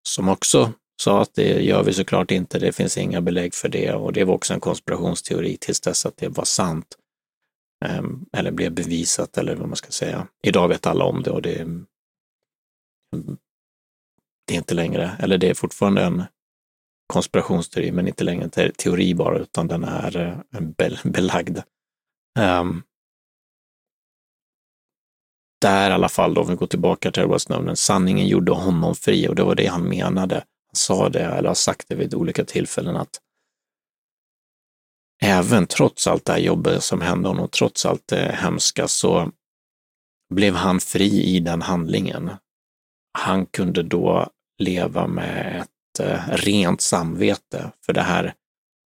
Som 0.08 0.28
också 0.28 0.72
sa 1.00 1.22
att 1.22 1.34
det 1.34 1.62
gör 1.62 1.82
vi 1.82 1.92
såklart 1.92 2.30
inte, 2.30 2.58
det 2.58 2.72
finns 2.72 2.98
inga 2.98 3.20
belägg 3.20 3.54
för 3.54 3.68
det 3.68 3.92
och 3.92 4.12
det 4.12 4.24
var 4.24 4.34
också 4.34 4.54
en 4.54 4.60
konspirationsteori 4.60 5.56
tills 5.56 5.80
dess 5.80 6.06
att 6.06 6.16
det 6.16 6.28
var 6.28 6.44
sant. 6.44 6.96
Ehm, 7.84 8.26
eller 8.32 8.50
blev 8.50 8.72
bevisat 8.72 9.38
eller 9.38 9.54
vad 9.54 9.68
man 9.68 9.76
ska 9.76 9.90
säga. 9.90 10.26
Idag 10.42 10.68
vet 10.68 10.86
alla 10.86 11.04
om 11.04 11.22
det 11.22 11.30
och 11.30 11.42
det, 11.42 11.66
det 14.46 14.54
är 14.54 14.58
inte 14.58 14.74
längre, 14.74 15.16
eller 15.18 15.38
det 15.38 15.50
är 15.50 15.54
fortfarande 15.54 16.02
en 16.02 16.22
konspirationsteori, 17.06 17.92
men 17.92 18.08
inte 18.08 18.24
längre 18.24 18.44
en 18.44 18.72
teori 18.72 19.14
bara, 19.14 19.38
utan 19.38 19.68
den 19.68 19.84
är 19.84 20.42
eh, 20.52 21.00
belagd. 21.04 21.58
Um, 22.38 22.82
där 25.60 25.90
i 25.90 25.92
alla 25.92 26.08
fall, 26.08 26.34
då, 26.34 26.40
om 26.40 26.48
vi 26.48 26.54
går 26.54 26.66
tillbaka 26.66 27.10
till 27.10 27.22
Edward 27.22 27.40
Snowden, 27.40 27.76
sanningen 27.76 28.26
gjorde 28.26 28.52
honom 28.52 28.94
fri 28.94 29.28
och 29.28 29.34
det 29.34 29.42
var 29.42 29.54
det 29.54 29.66
han 29.66 29.88
menade. 29.88 30.44
Han 30.70 30.76
sa 30.76 31.08
det, 31.08 31.24
eller 31.24 31.48
har 31.48 31.54
sagt 31.54 31.88
det 31.88 31.94
vid 31.94 32.14
olika 32.14 32.44
tillfällen, 32.44 32.96
att 32.96 33.20
även 35.22 35.66
trots 35.66 36.06
allt 36.06 36.24
det 36.24 36.32
här 36.32 36.40
jobbet 36.40 36.82
som 36.82 37.00
hände 37.00 37.28
honom, 37.28 37.48
trots 37.48 37.86
allt 37.86 38.08
det 38.08 38.36
hemska, 38.42 38.88
så 38.88 39.30
blev 40.34 40.54
han 40.54 40.80
fri 40.80 41.22
i 41.22 41.40
den 41.40 41.62
handlingen. 41.62 42.30
Han 43.18 43.46
kunde 43.46 43.82
då 43.82 44.30
leva 44.58 45.06
med 45.06 45.60
ett 45.60 46.00
eh, 46.00 46.28
rent 46.28 46.80
samvete, 46.80 47.72
för 47.86 47.92
det 47.92 48.02
här 48.02 48.34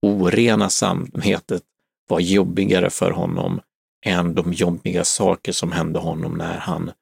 orena 0.03 0.71
samvetet 0.71 1.62
var 2.09 2.21
jobbigare 2.21 2.91
för 2.91 3.11
honom 3.11 3.61
än 4.07 4.35
de 4.35 4.53
jobbiga 4.53 5.05
saker 5.05 5.53
som 5.53 5.73
hände 5.73 5.99
honom 5.99 6.38
när 6.38 6.59
han 6.59 6.93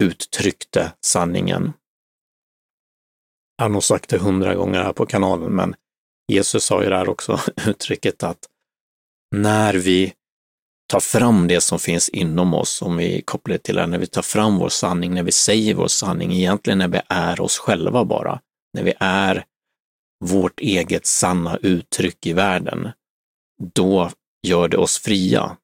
uttryckte 0.00 0.92
sanningen. 1.00 1.72
Jag 3.56 3.64
har 3.64 3.68
nog 3.68 3.84
sagt 3.84 4.10
det 4.10 4.18
hundra 4.18 4.54
gånger 4.54 4.82
här 4.82 4.92
på 4.92 5.06
kanalen, 5.06 5.52
men 5.52 5.74
Jesus 6.32 6.64
sa 6.64 6.82
ju 6.82 6.88
där 6.88 7.08
också 7.08 7.40
uttrycket 7.66 8.22
att 8.22 8.48
när 9.36 9.74
vi 9.74 10.12
tar 10.86 11.00
fram 11.00 11.48
det 11.48 11.60
som 11.60 11.78
finns 11.78 12.08
inom 12.08 12.54
oss, 12.54 12.82
om 12.82 12.96
vi 12.96 13.22
kopplar 13.22 13.52
det 13.52 13.62
till 13.62 13.74
det, 13.74 13.86
när 13.86 13.98
vi 13.98 14.06
tar 14.06 14.22
fram 14.22 14.58
vår 14.58 14.68
sanning, 14.68 15.14
när 15.14 15.22
vi 15.22 15.32
säger 15.32 15.74
vår 15.74 15.88
sanning, 15.88 16.32
egentligen 16.32 16.78
när 16.78 16.88
vi 16.88 17.00
är 17.08 17.40
oss 17.40 17.58
själva 17.58 18.04
bara, 18.04 18.40
när 18.72 18.82
vi 18.82 18.94
är 19.00 19.44
vårt 20.24 20.60
eget 20.60 21.06
sanna 21.06 21.56
uttryck 21.56 22.26
i 22.26 22.32
världen, 22.32 22.88
då 23.74 24.10
gör 24.46 24.68
det 24.68 24.76
oss 24.76 24.98
fria. 24.98 25.56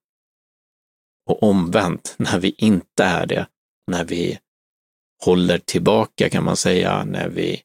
Och 1.26 1.42
omvänt, 1.42 2.14
när 2.18 2.38
vi 2.38 2.54
inte 2.58 3.04
är 3.04 3.26
det, 3.26 3.46
när 3.86 4.04
vi 4.04 4.38
håller 5.24 5.58
tillbaka 5.58 6.30
kan 6.30 6.44
man 6.44 6.56
säga, 6.56 7.04
när 7.04 7.28
vi 7.28 7.62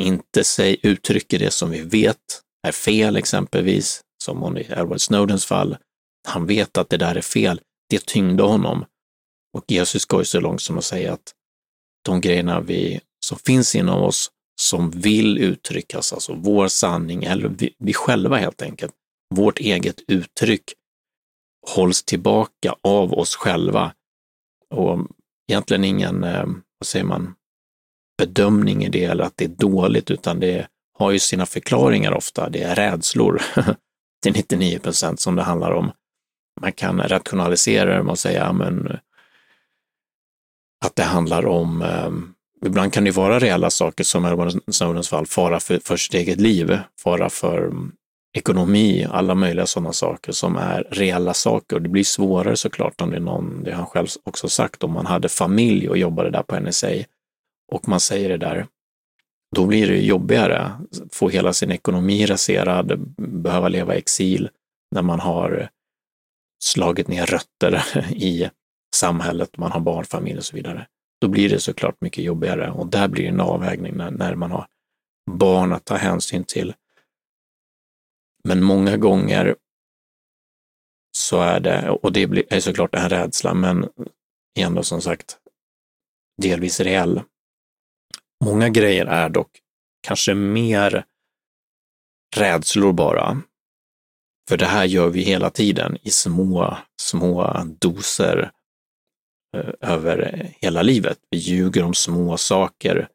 inte 0.00 0.44
säg, 0.44 0.80
uttrycker 0.82 1.38
det 1.38 1.50
som 1.50 1.70
vi 1.70 1.80
vet 1.80 2.42
är 2.66 2.72
fel 2.72 3.16
exempelvis, 3.16 4.00
som 4.24 4.58
i 4.58 4.60
Edward 4.60 5.00
Snowdens 5.00 5.46
fall. 5.46 5.76
Han 6.28 6.46
vet 6.46 6.78
att 6.78 6.88
det 6.90 6.96
där 6.96 7.14
är 7.14 7.20
fel. 7.20 7.60
Det 7.88 8.06
tyngde 8.06 8.42
honom. 8.42 8.84
Och 9.56 9.64
Jesus 9.68 10.04
går 10.04 10.20
ju 10.20 10.24
så 10.24 10.40
långt 10.40 10.62
som 10.62 10.78
att 10.78 10.84
säga 10.84 11.12
att 11.12 11.34
de 12.04 12.20
grejerna 12.20 12.60
vi, 12.60 13.00
som 13.24 13.38
finns 13.38 13.74
inom 13.74 14.02
oss, 14.02 14.30
som 14.60 14.90
vill 14.90 15.38
uttryckas, 15.38 16.12
alltså 16.12 16.34
vår 16.34 16.68
sanning, 16.68 17.24
eller 17.24 17.48
vi, 17.48 17.74
vi 17.78 17.92
själva 17.92 18.36
helt 18.36 18.62
enkelt, 18.62 18.92
vårt 19.34 19.58
eget 19.58 20.00
uttryck, 20.08 20.72
hålls 21.66 22.02
tillbaka 22.02 22.74
av 22.82 23.12
oss 23.12 23.36
själva. 23.36 23.94
Och 24.74 24.98
egentligen 25.50 25.84
ingen, 25.84 26.24
eh, 26.24 26.46
vad 26.78 26.86
säger 26.86 27.04
man, 27.04 27.34
bedömning 28.20 28.84
i 28.84 28.88
det 28.88 29.04
eller 29.04 29.24
att 29.24 29.36
det 29.36 29.44
är 29.44 29.48
dåligt, 29.48 30.10
utan 30.10 30.40
det 30.40 30.66
har 30.98 31.10
ju 31.10 31.18
sina 31.18 31.46
förklaringar 31.46 32.12
ofta. 32.12 32.48
Det 32.48 32.62
är 32.62 32.74
rädslor 32.74 33.42
till 34.22 34.32
99 34.32 34.78
procent 34.78 35.20
som 35.20 35.36
det 35.36 35.42
handlar 35.42 35.70
om. 35.70 35.90
Man 36.60 36.72
kan 36.72 37.00
rationalisera 37.00 37.96
det 37.96 38.02
med 38.02 38.12
att 38.12 38.18
säga 38.18 38.52
men, 38.52 38.98
att 40.84 40.96
det 40.96 41.02
handlar 41.02 41.46
om, 41.46 41.82
ehm, 41.82 42.34
ibland 42.66 42.92
kan 42.92 43.04
det 43.04 43.10
vara 43.10 43.38
reella 43.38 43.70
saker 43.70 44.04
som 44.04 44.50
i 44.66 44.72
Snowdens 44.72 45.08
fall, 45.08 45.26
fara 45.26 45.60
för, 45.60 45.80
för 45.84 45.96
sitt 45.96 46.14
eget 46.14 46.40
liv, 46.40 46.78
fara 47.02 47.30
för 47.30 47.58
mm, 47.58 47.92
ekonomi, 48.36 49.06
alla 49.10 49.34
möjliga 49.34 49.66
sådana 49.66 49.92
saker 49.92 50.32
som 50.32 50.56
är 50.56 50.86
reella 50.90 51.34
saker. 51.34 51.76
Och 51.76 51.82
det 51.82 51.88
blir 51.88 52.04
svårare 52.04 52.56
såklart 52.56 53.00
om 53.00 53.10
det 53.10 53.16
är 53.16 53.20
någon, 53.20 53.64
det 53.64 53.70
har 53.70 53.78
han 53.78 53.86
själv 53.86 54.08
också 54.24 54.48
sagt, 54.48 54.84
om 54.84 54.92
man 54.92 55.06
hade 55.06 55.28
familj 55.28 55.88
och 55.88 55.98
jobbade 55.98 56.30
där 56.30 56.42
på 56.42 56.60
NSA 56.60 56.88
och 57.70 57.88
man 57.88 58.00
säger 58.00 58.28
det 58.28 58.36
där, 58.36 58.66
då 59.56 59.66
blir 59.66 59.86
det 59.86 60.00
jobbigare. 60.00 60.72
Få 61.12 61.28
hela 61.28 61.52
sin 61.52 61.70
ekonomi 61.70 62.26
raserad, 62.26 63.14
behöva 63.16 63.68
leva 63.68 63.94
i 63.94 63.98
exil 63.98 64.50
när 64.90 65.02
man 65.02 65.20
har 65.20 65.70
slagit 66.64 67.08
ner 67.08 67.26
rötter 67.26 67.84
i 68.10 68.50
samhället, 68.94 69.56
man 69.56 69.72
har 69.72 69.80
barnfamilj 69.80 70.38
och 70.38 70.44
så 70.44 70.56
vidare. 70.56 70.86
Då 71.20 71.28
blir 71.28 71.48
det 71.48 71.60
såklart 71.60 72.00
mycket 72.00 72.24
jobbigare 72.24 72.70
och 72.70 72.86
där 72.86 73.08
blir 73.08 73.22
det 73.22 73.28
en 73.28 73.40
avvägning 73.40 73.96
när, 73.96 74.10
när 74.10 74.34
man 74.34 74.50
har 74.50 74.66
barn 75.30 75.72
att 75.72 75.84
ta 75.84 75.96
hänsyn 75.96 76.44
till. 76.44 76.74
Men 78.44 78.62
många 78.62 78.96
gånger 78.96 79.56
så 81.12 81.40
är 81.40 81.60
det, 81.60 81.90
och 81.90 82.12
det 82.12 82.52
är 82.52 82.60
såklart 82.60 82.94
en 82.94 83.08
rädsla, 83.08 83.54
men 83.54 83.88
ändå 84.58 84.82
som 84.82 85.00
sagt 85.00 85.38
delvis 86.42 86.80
reell. 86.80 87.22
Många 88.44 88.68
grejer 88.68 89.06
är 89.06 89.28
dock 89.28 89.50
kanske 90.06 90.34
mer 90.34 91.04
rädslor 92.36 92.92
bara. 92.92 93.42
För 94.48 94.56
det 94.56 94.66
här 94.66 94.84
gör 94.84 95.08
vi 95.08 95.22
hela 95.22 95.50
tiden 95.50 95.98
i 96.02 96.10
små, 96.10 96.76
små 97.02 97.64
doser 97.80 98.50
eh, 99.56 99.90
över 99.90 100.48
hela 100.60 100.82
livet. 100.82 101.18
Vi 101.30 101.38
ljuger 101.38 101.84
om 101.84 101.94
små 101.94 102.36
saker. 102.36 103.08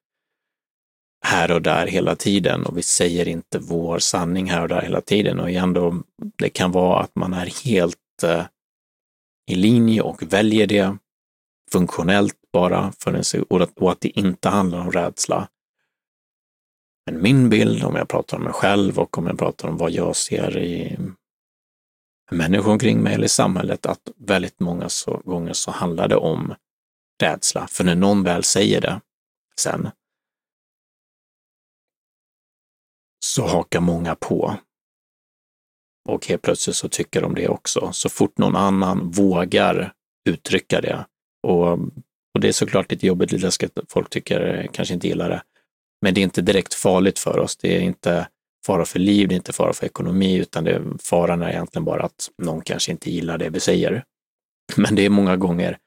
här 1.25 1.51
och 1.51 1.61
där 1.61 1.87
hela 1.87 2.15
tiden 2.15 2.65
och 2.65 2.77
vi 2.77 2.83
säger 2.83 3.27
inte 3.27 3.59
vår 3.59 3.99
sanning 3.99 4.49
här 4.49 4.61
och 4.61 4.67
där 4.67 4.81
hela 4.81 5.01
tiden 5.01 5.39
och 5.39 5.49
igen 5.49 5.73
då, 5.73 6.03
det 6.37 6.49
kan 6.49 6.71
vara 6.71 6.99
att 6.99 7.15
man 7.15 7.33
är 7.33 7.65
helt 7.65 8.23
eh, 8.23 8.45
i 9.51 9.55
linje 9.55 10.01
och 10.01 10.33
väljer 10.33 10.67
det 10.67 10.97
funktionellt 11.71 12.35
bara 12.55 12.91
för 12.99 13.13
en 13.13 13.43
och 13.49 13.61
att, 13.61 13.77
och 13.77 13.91
att 13.91 14.01
det 14.01 14.19
inte 14.19 14.49
handlar 14.49 14.79
om 14.79 14.91
rädsla. 14.91 15.47
Men 17.05 17.21
min 17.21 17.49
bild, 17.49 17.83
om 17.83 17.95
jag 17.95 18.07
pratar 18.07 18.37
om 18.37 18.43
mig 18.43 18.53
själv 18.53 18.99
och 18.99 19.17
om 19.17 19.27
jag 19.27 19.37
pratar 19.37 19.67
om 19.67 19.77
vad 19.77 19.91
jag 19.91 20.15
ser 20.15 20.57
i 20.57 20.97
människor 22.31 22.71
omkring 22.71 23.01
mig 23.01 23.13
eller 23.13 23.25
i 23.25 23.29
samhället, 23.29 23.85
att 23.85 24.11
väldigt 24.15 24.59
många 24.59 24.89
så, 24.89 25.17
gånger 25.17 25.53
så 25.53 25.71
handlar 25.71 26.07
det 26.07 26.15
om 26.15 26.55
rädsla. 27.21 27.67
För 27.67 27.83
när 27.83 27.95
någon 27.95 28.23
väl 28.23 28.43
säger 28.43 28.81
det 28.81 29.01
sen, 29.59 29.89
så 33.19 33.47
hakar 33.47 33.79
många 33.79 34.15
på. 34.15 34.57
Och 36.09 36.27
helt 36.27 36.41
plötsligt 36.41 36.75
så 36.75 36.89
tycker 36.89 37.21
de 37.21 37.35
det 37.35 37.47
också. 37.47 37.89
Så 37.91 38.09
fort 38.09 38.37
någon 38.37 38.55
annan 38.55 39.11
vågar 39.11 39.93
uttrycka 40.29 40.81
det. 40.81 41.05
Och, 41.43 41.79
och 42.35 42.41
det 42.41 42.47
är 42.47 42.51
såklart 42.51 42.91
lite 42.91 43.07
jobbigt, 43.07 43.31
lite 43.31 43.45
läskigt, 43.45 43.79
folk 43.89 44.09
tycker 44.09 44.55
eh, 44.55 44.71
kanske 44.71 44.93
inte 44.93 45.07
gillar 45.07 45.29
det. 45.29 45.41
Men 46.01 46.13
det 46.13 46.21
är 46.21 46.23
inte 46.23 46.41
direkt 46.41 46.73
farligt 46.73 47.19
för 47.19 47.39
oss. 47.39 47.57
Det 47.57 47.77
är 47.77 47.81
inte 47.81 48.27
fara 48.65 48.85
för 48.85 48.99
liv, 48.99 49.27
det 49.27 49.33
är 49.33 49.37
inte 49.37 49.53
fara 49.53 49.73
för 49.73 49.85
ekonomi, 49.85 50.37
utan 50.37 50.63
det, 50.63 50.81
faran 51.03 51.41
är 51.41 51.49
egentligen 51.49 51.85
bara 51.85 52.03
att 52.03 52.29
någon 52.37 52.61
kanske 52.61 52.91
inte 52.91 53.11
gillar 53.11 53.37
det 53.37 53.49
vi 53.49 53.59
säger. 53.59 54.03
Men 54.75 54.95
det 54.95 55.05
är 55.05 55.09
många 55.09 55.37
gånger 55.37 55.77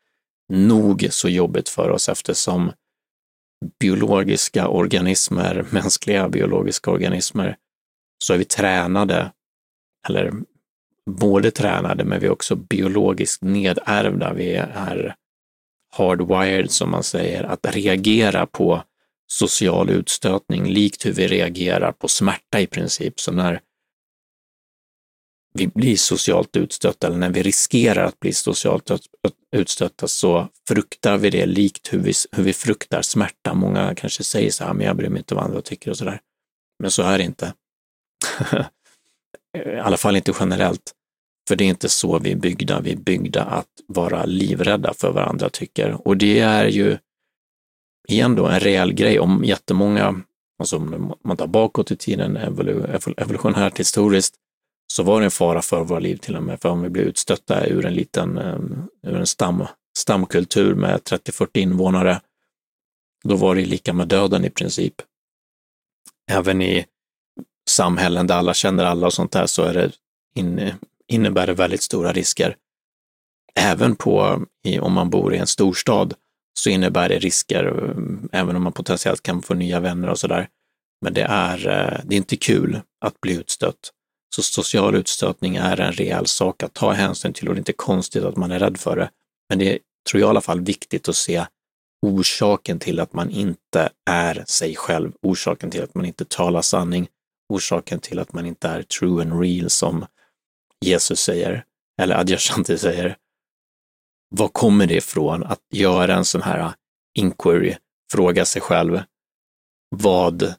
nog 0.52 1.08
så 1.10 1.28
jobbigt 1.28 1.68
för 1.68 1.90
oss 1.90 2.08
eftersom 2.08 2.72
biologiska 3.80 4.68
organismer, 4.68 5.66
mänskliga 5.70 6.28
biologiska 6.28 6.90
organismer, 6.90 7.56
så 8.24 8.34
är 8.34 8.38
vi 8.38 8.44
tränade, 8.44 9.32
eller 10.08 10.32
både 11.10 11.50
tränade, 11.50 12.04
men 12.04 12.20
vi 12.20 12.26
är 12.26 12.32
också 12.32 12.56
biologiskt 12.56 13.42
nedärvda. 13.42 14.32
Vi 14.32 14.54
är 14.54 15.14
hardwired, 15.96 16.70
som 16.70 16.90
man 16.90 17.02
säger, 17.02 17.44
att 17.44 17.74
reagera 17.76 18.46
på 18.46 18.82
social 19.30 19.90
utstötning, 19.90 20.66
likt 20.66 21.06
hur 21.06 21.12
vi 21.12 21.28
reagerar 21.28 21.92
på 21.92 22.08
smärta 22.08 22.60
i 22.60 22.66
princip. 22.66 23.20
Så 23.20 23.32
när 23.32 23.60
vi 25.54 25.66
blir 25.66 25.96
socialt 25.96 26.56
utstötta 26.56 27.06
eller 27.06 27.16
när 27.16 27.30
vi 27.30 27.42
riskerar 27.42 28.04
att 28.04 28.20
bli 28.20 28.32
socialt 28.32 28.90
utstötta 29.52 30.08
så 30.08 30.48
fruktar 30.68 31.18
vi 31.18 31.30
det 31.30 31.46
likt 31.46 31.92
hur 31.92 31.98
vi, 31.98 32.12
hur 32.32 32.42
vi 32.42 32.52
fruktar 32.52 33.02
smärta. 33.02 33.54
Många 33.54 33.94
kanske 33.94 34.24
säger 34.24 34.50
så 34.50 34.64
här, 34.64 34.70
ah, 34.70 34.74
men 34.74 34.86
jag 34.86 34.96
bryr 34.96 35.08
mig 35.08 35.18
inte 35.18 35.34
vad 35.34 35.44
andra 35.44 35.62
tycker 35.62 35.90
och 35.90 35.96
så 35.96 36.04
där. 36.04 36.20
Men 36.78 36.90
så 36.90 37.02
är 37.02 37.18
det 37.18 37.24
inte. 37.24 37.54
I 39.66 39.78
alla 39.78 39.96
fall 39.96 40.16
inte 40.16 40.32
generellt. 40.40 40.92
För 41.48 41.56
det 41.56 41.64
är 41.64 41.68
inte 41.68 41.88
så 41.88 42.18
vi 42.18 42.32
är 42.32 42.36
byggda. 42.36 42.80
Vi 42.80 42.92
är 42.92 42.96
byggda 42.96 43.44
att 43.44 43.68
vara 43.86 44.24
livrädda 44.24 44.94
för 44.94 45.12
vad 45.12 45.28
andra 45.28 45.50
tycker. 45.50 46.08
Och 46.08 46.16
det 46.16 46.38
är 46.38 46.66
ju 46.66 46.98
igen 48.08 48.34
då 48.34 48.46
en 48.46 48.60
rejäl 48.60 48.92
grej 48.92 49.20
om 49.20 49.44
jättemånga, 49.44 50.20
alltså 50.58 50.76
om 50.76 51.14
man 51.24 51.36
tar 51.36 51.46
bakåt 51.46 51.90
i 51.90 51.96
tiden, 51.96 52.36
evolutionärt 53.16 53.80
historiskt, 53.80 54.34
så 54.92 55.02
var 55.02 55.20
det 55.20 55.26
en 55.26 55.30
fara 55.30 55.62
för 55.62 55.84
våra 55.84 55.98
liv 55.98 56.16
till 56.16 56.36
och 56.36 56.42
med, 56.42 56.60
för 56.60 56.68
om 56.68 56.82
vi 56.82 56.88
blir 56.88 57.02
utstötta 57.02 57.66
ur 57.66 57.86
en 57.86 57.94
liten, 57.94 58.38
ehm, 58.38 58.88
ur 59.06 59.16
en 59.16 59.26
stam, 59.26 59.64
stamkultur 59.98 60.74
med 60.74 61.04
30-40 61.04 61.58
invånare, 61.58 62.20
då 63.24 63.36
var 63.36 63.54
det 63.54 63.64
lika 63.64 63.92
med 63.92 64.08
döden 64.08 64.44
i 64.44 64.50
princip. 64.50 64.94
Även 66.30 66.62
i 66.62 66.86
samhällen 67.70 68.26
där 68.26 68.34
alla 68.34 68.54
känner 68.54 68.84
alla 68.84 69.06
och 69.06 69.12
sånt 69.12 69.32
där 69.32 69.46
så 69.46 69.62
är 69.62 69.74
det 69.74 69.92
in, 70.34 70.72
innebär 71.08 71.46
det 71.46 71.54
väldigt 71.54 71.82
stora 71.82 72.12
risker. 72.12 72.56
Även 73.54 73.96
på, 73.96 74.44
om 74.80 74.92
man 74.92 75.10
bor 75.10 75.34
i 75.34 75.38
en 75.38 75.46
storstad 75.46 76.14
så 76.58 76.70
innebär 76.70 77.08
det 77.08 77.18
risker, 77.18 77.64
eh, 77.64 78.40
även 78.40 78.56
om 78.56 78.62
man 78.62 78.72
potentiellt 78.72 79.22
kan 79.22 79.42
få 79.42 79.54
nya 79.54 79.80
vänner 79.80 80.08
och 80.08 80.18
sådär. 80.18 80.48
Men 81.04 81.14
det 81.14 81.22
är, 81.22 81.58
eh, 81.58 82.00
det 82.04 82.14
är 82.14 82.16
inte 82.16 82.36
kul 82.36 82.80
att 83.04 83.20
bli 83.20 83.34
utstött. 83.34 83.92
Så 84.36 84.42
social 84.42 84.94
utstötning 84.94 85.56
är 85.56 85.80
en 85.80 85.92
rejäl 85.92 86.26
sak 86.26 86.62
att 86.62 86.74
ta 86.74 86.92
hänsyn 86.92 87.32
till 87.32 87.48
och 87.48 87.54
det 87.54 87.58
är 87.58 87.60
inte 87.60 87.72
konstigt 87.72 88.24
att 88.24 88.36
man 88.36 88.50
är 88.50 88.58
rädd 88.58 88.78
för 88.78 88.96
det. 88.96 89.10
Men 89.48 89.58
det 89.58 89.74
är, 89.74 89.78
tror 90.10 90.20
jag 90.20 90.28
i 90.28 90.30
alla 90.30 90.40
fall, 90.40 90.60
viktigt 90.60 91.08
att 91.08 91.16
se 91.16 91.46
orsaken 92.06 92.78
till 92.78 93.00
att 93.00 93.12
man 93.12 93.30
inte 93.30 93.88
är 94.10 94.44
sig 94.46 94.76
själv, 94.76 95.12
orsaken 95.22 95.70
till 95.70 95.82
att 95.82 95.94
man 95.94 96.04
inte 96.04 96.24
talar 96.24 96.62
sanning, 96.62 97.08
orsaken 97.48 98.00
till 98.00 98.18
att 98.18 98.32
man 98.32 98.46
inte 98.46 98.68
är 98.68 98.82
true 98.82 99.22
and 99.22 99.40
real 99.40 99.70
som 99.70 100.06
Jesus 100.84 101.20
säger, 101.20 101.64
eller 102.00 102.14
Adyashanti 102.14 102.78
säger. 102.78 103.16
Var 104.28 104.48
kommer 104.48 104.86
det 104.86 104.94
ifrån 104.94 105.44
att 105.44 105.60
göra 105.74 106.14
en 106.14 106.24
sån 106.24 106.42
här 106.42 106.74
inquiry, 107.18 107.76
fråga 108.12 108.44
sig 108.44 108.62
själv, 108.62 109.02
vad 109.96 110.54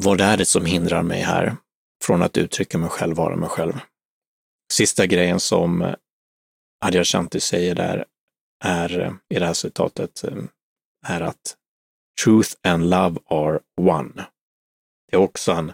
vad 0.00 0.20
är 0.20 0.36
det 0.36 0.46
som 0.46 0.64
hindrar 0.64 1.02
mig 1.02 1.22
här 1.22 1.56
från 2.04 2.22
att 2.22 2.36
uttrycka 2.36 2.78
mig 2.78 2.90
själv, 2.90 3.16
vara 3.16 3.36
mig 3.36 3.48
själv? 3.48 3.80
Sista 4.72 5.06
grejen 5.06 5.40
som 5.40 5.94
Adyashanti 6.84 7.40
säger 7.40 7.74
där 7.74 8.04
är, 8.64 9.18
i 9.34 9.38
det 9.38 9.46
här 9.46 9.54
citatet, 9.54 10.24
är 11.06 11.20
att 11.20 11.56
truth 12.24 12.50
and 12.62 12.90
love 12.90 13.20
are 13.26 13.60
one. 13.80 14.26
Det 15.10 15.16
är 15.16 15.20
också 15.20 15.52
en 15.52 15.72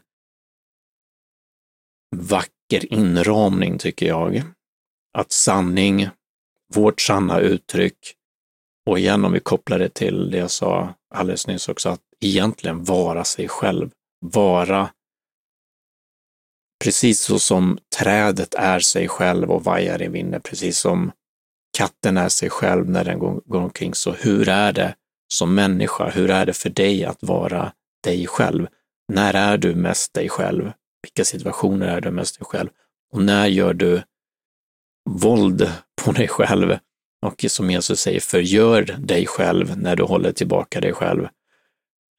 vacker 2.20 2.92
inramning, 2.92 3.78
tycker 3.78 4.06
jag. 4.06 4.42
Att 5.18 5.32
sanning, 5.32 6.08
vårt 6.74 7.00
sanna 7.00 7.40
uttryck, 7.40 8.14
och 8.86 8.98
igen 8.98 9.24
om 9.24 9.32
vi 9.32 9.40
kopplar 9.40 9.78
det 9.78 9.94
till 9.94 10.30
det 10.30 10.38
jag 10.38 10.50
sa 10.50 10.94
alldeles 11.14 11.46
nyss 11.46 11.68
också, 11.68 11.88
att 11.88 12.00
egentligen 12.20 12.84
vara 12.84 13.24
sig 13.24 13.48
själv 13.48 13.90
vara 14.24 14.90
precis 16.84 17.20
så 17.20 17.38
som 17.38 17.78
trädet 17.98 18.54
är 18.54 18.80
sig 18.80 19.08
själv 19.08 19.50
och 19.50 19.64
vajar 19.64 20.02
i 20.02 20.08
vinden, 20.08 20.40
precis 20.40 20.78
som 20.78 21.12
katten 21.78 22.16
är 22.16 22.28
sig 22.28 22.50
själv 22.50 22.90
när 22.90 23.04
den 23.04 23.18
går, 23.18 23.42
går 23.44 23.60
omkring. 23.60 23.94
Så 23.94 24.12
hur 24.12 24.48
är 24.48 24.72
det 24.72 24.94
som 25.34 25.54
människa? 25.54 26.10
Hur 26.10 26.30
är 26.30 26.46
det 26.46 26.52
för 26.52 26.70
dig 26.70 27.04
att 27.04 27.22
vara 27.22 27.72
dig 28.04 28.26
själv? 28.26 28.66
När 29.12 29.34
är 29.34 29.58
du 29.58 29.74
mest 29.74 30.14
dig 30.14 30.28
själv? 30.28 30.72
Vilka 31.04 31.24
situationer 31.24 31.86
är 31.88 32.00
du 32.00 32.10
mest 32.10 32.38
dig 32.38 32.46
själv? 32.46 32.68
Och 33.12 33.22
när 33.22 33.46
gör 33.46 33.74
du 33.74 34.02
våld 35.10 35.72
på 36.04 36.12
dig 36.12 36.28
själv? 36.28 36.78
Och 37.26 37.44
som 37.48 37.70
Jesus 37.70 38.00
säger, 38.00 38.20
förgör 38.20 38.82
dig 38.98 39.26
själv 39.26 39.78
när 39.78 39.96
du 39.96 40.02
håller 40.02 40.32
tillbaka 40.32 40.80
dig 40.80 40.92
själv. 40.92 41.28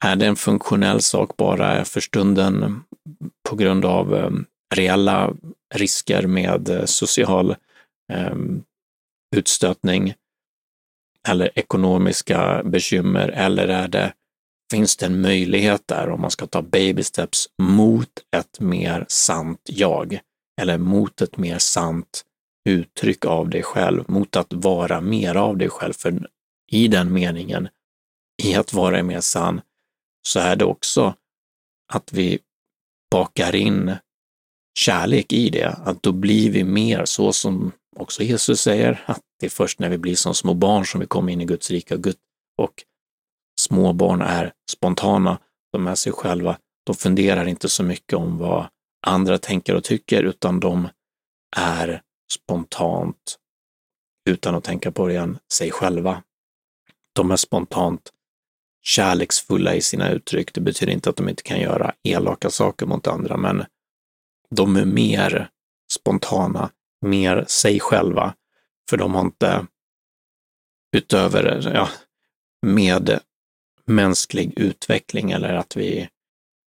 Är 0.05 0.15
det 0.15 0.25
en 0.25 0.35
funktionell 0.35 1.01
sak 1.01 1.37
bara 1.37 1.85
för 1.85 2.01
stunden 2.01 2.83
på 3.49 3.55
grund 3.55 3.85
av 3.85 4.15
ehm, 4.15 4.45
reella 4.75 5.33
risker 5.73 6.27
med 6.27 6.83
social 6.85 7.55
ehm, 8.13 8.63
utstötning 9.35 10.13
eller 11.27 11.59
ekonomiska 11.59 12.63
bekymmer 12.65 13.29
eller 13.29 13.67
är 13.67 13.87
det, 13.87 14.13
finns 14.71 14.97
det 14.97 15.05
en 15.05 15.21
möjlighet 15.21 15.81
där 15.85 16.09
om 16.09 16.21
man 16.21 16.31
ska 16.31 16.47
ta 16.47 16.61
baby 16.61 17.03
steps 17.03 17.47
mot 17.61 18.09
ett 18.35 18.59
mer 18.59 19.05
sant 19.07 19.61
jag 19.63 20.19
eller 20.61 20.77
mot 20.77 21.21
ett 21.21 21.37
mer 21.37 21.57
sant 21.57 22.25
uttryck 22.69 23.25
av 23.25 23.49
dig 23.49 23.63
själv, 23.63 24.03
mot 24.07 24.35
att 24.35 24.53
vara 24.53 25.01
mer 25.01 25.35
av 25.35 25.57
dig 25.57 25.69
själv. 25.69 25.93
För 25.93 26.27
i 26.71 26.87
den 26.87 27.13
meningen, 27.13 27.67
i 28.43 28.55
att 28.55 28.73
vara 28.73 29.03
mer 29.03 29.21
sann, 29.21 29.61
så 30.27 30.39
är 30.39 30.55
det 30.55 30.65
också 30.65 31.15
att 31.93 32.13
vi 32.13 32.39
bakar 33.11 33.55
in 33.55 33.95
kärlek 34.79 35.33
i 35.33 35.49
det, 35.49 35.69
att 35.69 36.03
då 36.03 36.11
blir 36.11 36.51
vi 36.51 36.63
mer 36.63 37.05
så 37.05 37.33
som 37.33 37.71
också 37.95 38.23
Jesus 38.23 38.61
säger, 38.61 39.03
att 39.05 39.21
det 39.39 39.45
är 39.45 39.49
först 39.49 39.79
när 39.79 39.89
vi 39.89 39.97
blir 39.97 40.15
som 40.15 40.35
små 40.35 40.53
barn 40.53 40.85
som 40.85 40.99
vi 40.99 41.07
kommer 41.07 41.33
in 41.33 41.41
i 41.41 41.45
Guds 41.45 41.71
rika 41.71 41.95
och 42.57 42.83
små 43.65 43.93
barn 43.93 44.21
är 44.21 44.53
spontana, 44.71 45.39
de 45.71 45.87
är 45.87 45.95
sig 45.95 46.11
själva, 46.11 46.57
de 46.85 46.95
funderar 46.95 47.45
inte 47.45 47.69
så 47.69 47.83
mycket 47.83 48.13
om 48.13 48.37
vad 48.37 48.67
andra 49.07 49.37
tänker 49.37 49.75
och 49.75 49.83
tycker, 49.83 50.23
utan 50.23 50.59
de 50.59 50.89
är 51.57 52.01
spontant, 52.31 53.37
utan 54.29 54.55
att 54.55 54.63
tänka 54.63 54.91
på 54.91 55.07
det 55.07 55.13
igen, 55.13 55.37
sig 55.53 55.71
själva. 55.71 56.23
De 57.13 57.31
är 57.31 57.35
spontant 57.35 58.11
kärleksfulla 58.81 59.75
i 59.75 59.81
sina 59.81 60.09
uttryck. 60.11 60.53
Det 60.53 60.61
betyder 60.61 60.93
inte 60.93 61.09
att 61.09 61.15
de 61.15 61.29
inte 61.29 61.43
kan 61.43 61.59
göra 61.59 61.93
elaka 62.03 62.49
saker 62.49 62.85
mot 62.85 63.07
andra, 63.07 63.37
men 63.37 63.65
de 64.49 64.75
är 64.75 64.85
mer 64.85 65.49
spontana, 65.91 66.69
mer 67.01 67.45
sig 67.47 67.79
själva, 67.79 68.35
för 68.89 68.97
de 68.97 69.13
har 69.13 69.21
inte 69.21 69.67
utöver, 70.95 71.71
ja, 71.73 71.89
med 72.61 73.19
mänsklig 73.87 74.53
utveckling 74.55 75.31
eller 75.31 75.53
att 75.53 75.77
vi, 75.77 76.07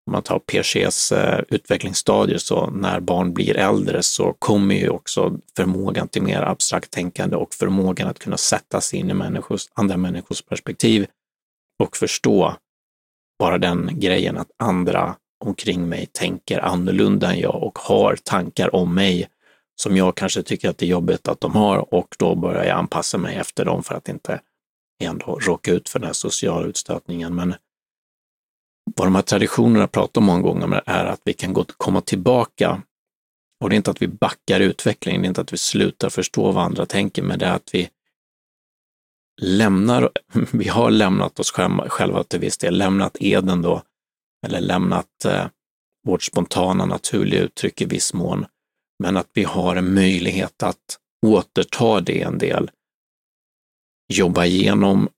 om 0.06 0.12
man 0.12 0.22
tar 0.22 0.38
PCs 0.38 1.12
eh, 1.12 1.40
utvecklingsstadier, 1.48 2.38
så 2.38 2.70
när 2.70 3.00
barn 3.00 3.34
blir 3.34 3.56
äldre 3.56 4.02
så 4.02 4.32
kommer 4.38 4.74
ju 4.74 4.88
också 4.88 5.38
förmågan 5.56 6.08
till 6.08 6.22
mer 6.22 6.42
abstrakt 6.42 6.90
tänkande 6.90 7.36
och 7.36 7.54
förmågan 7.54 8.08
att 8.08 8.18
kunna 8.18 8.36
sätta 8.36 8.80
sig 8.80 8.98
in 8.98 9.10
i 9.10 9.14
människors, 9.14 9.68
andra 9.74 9.96
människors 9.96 10.42
perspektiv 10.42 11.06
och 11.82 11.96
förstå 11.96 12.56
bara 13.38 13.58
den 13.58 14.00
grejen 14.00 14.38
att 14.38 14.50
andra 14.58 15.16
omkring 15.44 15.88
mig 15.88 16.06
tänker 16.12 16.58
annorlunda 16.58 17.32
än 17.32 17.38
jag 17.38 17.62
och 17.62 17.78
har 17.78 18.16
tankar 18.16 18.74
om 18.74 18.94
mig 18.94 19.28
som 19.76 19.96
jag 19.96 20.14
kanske 20.14 20.42
tycker 20.42 20.70
att 20.70 20.78
det 20.78 20.86
är 20.86 20.90
jobbigt 20.90 21.28
att 21.28 21.40
de 21.40 21.54
har 21.54 21.94
och 21.94 22.16
då 22.18 22.34
börjar 22.34 22.64
jag 22.64 22.78
anpassa 22.78 23.18
mig 23.18 23.36
efter 23.36 23.64
dem 23.64 23.82
för 23.82 23.94
att 23.94 24.08
inte 24.08 24.40
ändå 25.02 25.38
råka 25.38 25.72
ut 25.72 25.88
för 25.88 25.98
den 25.98 26.06
här 26.06 26.12
sociala 26.12 26.66
utstötningen. 26.66 27.34
Men 27.34 27.54
vad 28.96 29.06
de 29.06 29.14
här 29.14 29.22
traditionerna 29.22 29.86
pratar 29.86 30.20
om 30.20 30.24
många 30.24 30.42
gånger 30.42 30.82
är 30.86 31.04
att 31.04 31.20
vi 31.24 31.32
kan 31.32 31.52
gå, 31.52 31.64
komma 31.76 32.00
tillbaka. 32.00 32.82
Och 33.60 33.70
det 33.70 33.74
är 33.74 33.76
inte 33.76 33.90
att 33.90 34.02
vi 34.02 34.08
backar 34.08 34.60
utvecklingen, 34.60 35.22
det 35.22 35.26
är 35.26 35.28
inte 35.28 35.40
att 35.40 35.52
vi 35.52 35.58
slutar 35.58 36.10
förstå 36.10 36.52
vad 36.52 36.64
andra 36.64 36.86
tänker, 36.86 37.22
men 37.22 37.38
det 37.38 37.46
är 37.46 37.54
att 37.54 37.70
vi 37.74 37.90
lämnar, 39.42 40.10
vi 40.52 40.68
har 40.68 40.90
lämnat 40.90 41.40
oss 41.40 41.50
själva, 41.88 42.24
till 42.24 42.40
viss 42.40 42.58
del, 42.58 42.78
lämnat 42.78 43.16
eden 43.20 43.62
då, 43.62 43.82
eller 44.46 44.60
lämnat 44.60 45.24
eh, 45.24 45.46
vårt 46.06 46.22
spontana 46.22 46.86
naturliga 46.86 47.40
uttryck 47.40 47.80
i 47.80 47.84
viss 47.84 48.14
mån, 48.14 48.46
men 48.98 49.16
att 49.16 49.28
vi 49.34 49.44
har 49.44 49.76
en 49.76 49.94
möjlighet 49.94 50.62
att 50.62 50.98
återta 51.26 52.00
det 52.00 52.22
en 52.22 52.38
del, 52.38 52.70
jobba 54.08 54.44
igenom 54.44 55.08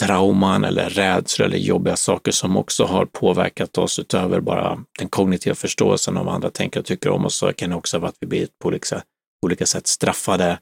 trauman 0.00 0.64
eller 0.64 0.90
rädslor 0.90 1.46
eller 1.46 1.58
jobbiga 1.58 1.96
saker 1.96 2.32
som 2.32 2.56
också 2.56 2.84
har 2.84 3.06
påverkat 3.06 3.78
oss 3.78 3.98
utöver 3.98 4.40
bara 4.40 4.84
den 4.98 5.08
kognitiva 5.08 5.54
förståelsen. 5.54 6.16
Av 6.16 6.24
vad 6.24 6.34
andra 6.34 6.50
tänker 6.50 6.80
och 6.80 6.86
tycker 6.86 7.10
om 7.10 7.26
oss, 7.26 7.34
så 7.34 7.52
kan 7.52 7.70
det 7.70 7.76
också 7.76 7.98
vara 7.98 8.08
att 8.08 8.16
vi 8.20 8.26
blivit 8.26 8.58
på 8.58 8.68
olika, 8.68 9.02
olika 9.46 9.66
sätt 9.66 9.86
straffade 9.86 10.58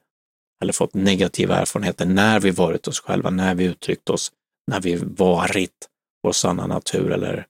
eller 0.62 0.72
fått 0.72 0.94
negativa 0.94 1.56
erfarenheter 1.56 2.06
när 2.06 2.40
vi 2.40 2.50
varit 2.50 2.88
oss 2.88 3.00
själva, 3.00 3.30
när 3.30 3.54
vi 3.54 3.64
uttryckt 3.64 4.10
oss, 4.10 4.32
när 4.70 4.80
vi 4.80 4.96
varit 4.96 5.88
vår 6.22 6.32
sanna 6.32 6.66
natur 6.66 7.12
eller 7.12 7.46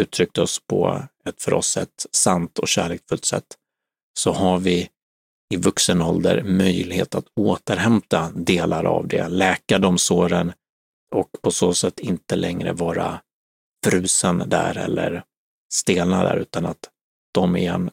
uttryckt 0.00 0.38
oss 0.38 0.60
på 0.66 1.02
ett 1.26 1.42
för 1.42 1.54
oss 1.54 1.76
ett 1.76 2.06
sant 2.12 2.58
och 2.58 2.68
kärleksfullt 2.68 3.24
sätt, 3.24 3.44
så 4.18 4.32
har 4.32 4.58
vi 4.58 4.88
i 5.54 5.56
vuxen 5.56 6.02
ålder 6.02 6.42
möjlighet 6.42 7.14
att 7.14 7.26
återhämta 7.36 8.30
delar 8.34 8.84
av 8.84 9.08
det, 9.08 9.28
läka 9.28 9.78
de 9.78 9.98
såren 9.98 10.52
och 11.14 11.30
på 11.42 11.50
så 11.50 11.74
sätt 11.74 12.00
inte 12.00 12.36
längre 12.36 12.72
vara 12.72 13.20
frusen 13.86 14.42
där 14.46 14.78
eller 14.78 15.24
stelna 15.72 16.24
där, 16.24 16.36
utan 16.36 16.66
att 16.66 16.90
de 17.34 17.56
igen 17.56 17.90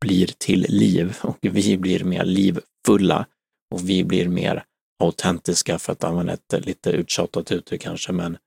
blir 0.00 0.26
till 0.26 0.66
liv. 0.68 1.18
Och 1.22 1.38
vi 1.40 1.76
blir 1.76 2.04
mer 2.04 2.24
livfulla 2.24 3.26
och 3.74 3.88
vi 3.88 4.04
blir 4.04 4.28
mer 4.28 4.64
autentiska, 5.04 5.78
för 5.78 5.92
att 5.92 6.04
använda 6.04 6.32
ett 6.32 6.66
lite 6.66 6.90
uttjatat 6.90 7.52
uttryck 7.52 7.82
kanske, 7.82 8.12
men 8.12 8.38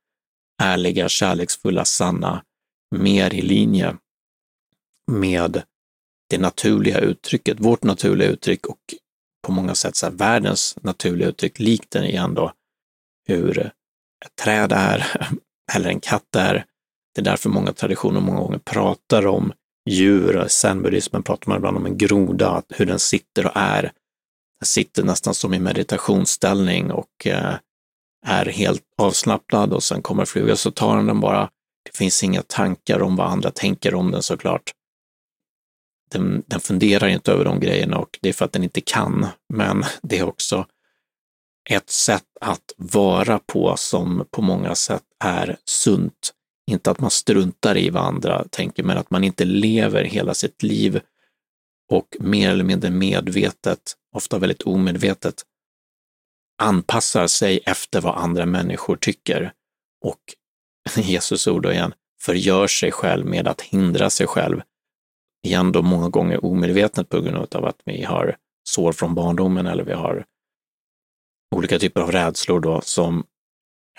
ärliga, 0.61 1.09
kärleksfulla, 1.09 1.85
sanna, 1.85 2.43
mer 2.95 3.33
i 3.33 3.41
linje 3.41 3.95
med 5.11 5.63
det 6.29 6.37
naturliga 6.37 6.99
uttrycket, 6.99 7.59
vårt 7.59 7.83
naturliga 7.83 8.29
uttryck 8.29 8.65
och 8.65 8.79
på 9.45 9.51
många 9.51 9.75
sätt 9.75 9.95
så 9.95 10.05
här, 10.05 10.13
världens 10.13 10.75
naturliga 10.81 11.27
uttryck, 11.27 11.59
likt 11.59 11.91
den 11.91 12.03
igen 12.03 12.33
då, 12.33 12.53
hur 13.27 13.59
ett 14.25 14.35
träd 14.43 14.71
är 14.71 15.27
eller 15.73 15.89
en 15.89 15.99
katt 15.99 16.35
är. 16.35 16.65
Det 17.15 17.21
är 17.21 17.25
därför 17.25 17.49
många 17.49 17.73
traditioner 17.73 18.21
många 18.21 18.39
gånger 18.39 18.59
pratar 18.59 19.27
om 19.27 19.53
djur. 19.89 20.45
I 20.45 20.49
zenbuddismen 20.49 21.23
pratar 21.23 21.49
man 21.49 21.57
ibland 21.57 21.77
om 21.77 21.85
en 21.85 21.97
groda, 21.97 22.63
hur 22.69 22.85
den 22.85 22.99
sitter 22.99 23.45
och 23.45 23.51
är. 23.55 23.81
Den 24.59 24.65
sitter 24.65 25.03
nästan 25.03 25.33
som 25.33 25.53
i 25.53 25.59
meditationsställning 25.59 26.91
och 26.91 27.27
eh, 27.27 27.55
är 28.25 28.45
helt 28.45 28.83
avslappnad 28.97 29.73
och 29.73 29.83
sen 29.83 30.01
kommer 30.01 30.25
flugan 30.25 30.57
så 30.57 30.71
tar 30.71 30.97
den 30.97 31.05
den 31.05 31.19
bara. 31.19 31.49
Det 31.83 31.97
finns 31.97 32.23
inga 32.23 32.41
tankar 32.41 33.01
om 33.01 33.15
vad 33.15 33.27
andra 33.27 33.51
tänker 33.51 33.95
om 33.95 34.11
den 34.11 34.23
såklart 34.23 34.71
den, 36.11 36.43
den 36.47 36.59
funderar 36.59 37.07
inte 37.07 37.31
över 37.31 37.45
de 37.45 37.59
grejerna 37.59 37.97
och 37.97 38.19
det 38.21 38.29
är 38.29 38.33
för 38.33 38.45
att 38.45 38.51
den 38.51 38.63
inte 38.63 38.81
kan. 38.81 39.27
Men 39.53 39.83
det 40.01 40.19
är 40.19 40.23
också 40.23 40.65
ett 41.69 41.89
sätt 41.89 42.27
att 42.41 42.73
vara 42.77 43.39
på 43.39 43.77
som 43.77 44.25
på 44.31 44.41
många 44.41 44.75
sätt 44.75 45.03
är 45.23 45.57
sunt. 45.65 46.33
Inte 46.71 46.91
att 46.91 46.99
man 46.99 47.11
struntar 47.11 47.77
i 47.77 47.89
vad 47.89 48.03
andra 48.03 48.45
tänker, 48.49 48.83
men 48.83 48.97
att 48.97 49.11
man 49.11 49.23
inte 49.23 49.45
lever 49.45 50.03
hela 50.03 50.33
sitt 50.33 50.63
liv 50.63 50.99
och 51.91 52.07
mer 52.19 52.49
eller 52.49 52.63
mindre 52.63 52.89
medvetet, 52.89 53.93
ofta 54.15 54.37
väldigt 54.37 54.61
omedvetet, 54.61 55.43
anpassar 56.61 57.27
sig 57.27 57.59
efter 57.65 58.01
vad 58.01 58.15
andra 58.15 58.45
människor 58.45 58.95
tycker. 58.95 59.53
Och 60.05 60.19
Jesus 61.03 61.47
ord 61.47 61.65
igen, 61.65 61.93
förgör 62.21 62.67
sig 62.67 62.91
själv 62.91 63.25
med 63.25 63.47
att 63.47 63.61
hindra 63.61 64.09
sig 64.09 64.27
själv 64.27 64.61
igen 65.43 65.71
då 65.71 65.81
många 65.81 66.09
gånger 66.09 66.45
omedvetet 66.45 67.09
på 67.09 67.21
grund 67.21 67.55
av 67.55 67.65
att 67.65 67.81
vi 67.85 68.03
har 68.03 68.37
sår 68.63 68.91
från 68.91 69.15
barndomen 69.15 69.67
eller 69.67 69.83
vi 69.83 69.93
har 69.93 70.25
olika 71.55 71.79
typer 71.79 72.01
av 72.01 72.11
rädslor 72.11 72.59
då 72.59 72.81
som 72.81 73.23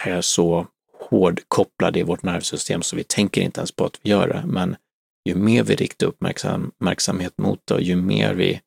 är 0.05 0.20
så 0.20 0.66
hårdkopplade 0.98 1.98
i 1.98 2.03
vårt 2.03 2.22
nervsystem 2.22 2.83
så 2.83 2.96
vi 2.96 3.05
tänker 3.05 3.40
inte 3.40 3.61
ens 3.61 3.72
på 3.72 3.85
att 3.85 3.98
vi 4.03 4.11
gör 4.11 4.29
det. 4.29 4.42
Men 4.46 4.76
ju 5.24 5.35
mer 5.35 5.62
vi 5.62 5.74
riktar 5.74 6.07
uppmärksamhet 6.07 7.38
mot 7.38 7.66
det 7.66 7.74
och 7.74 7.83
ju 7.83 7.96
mer 7.96 8.35
vi 8.35 8.61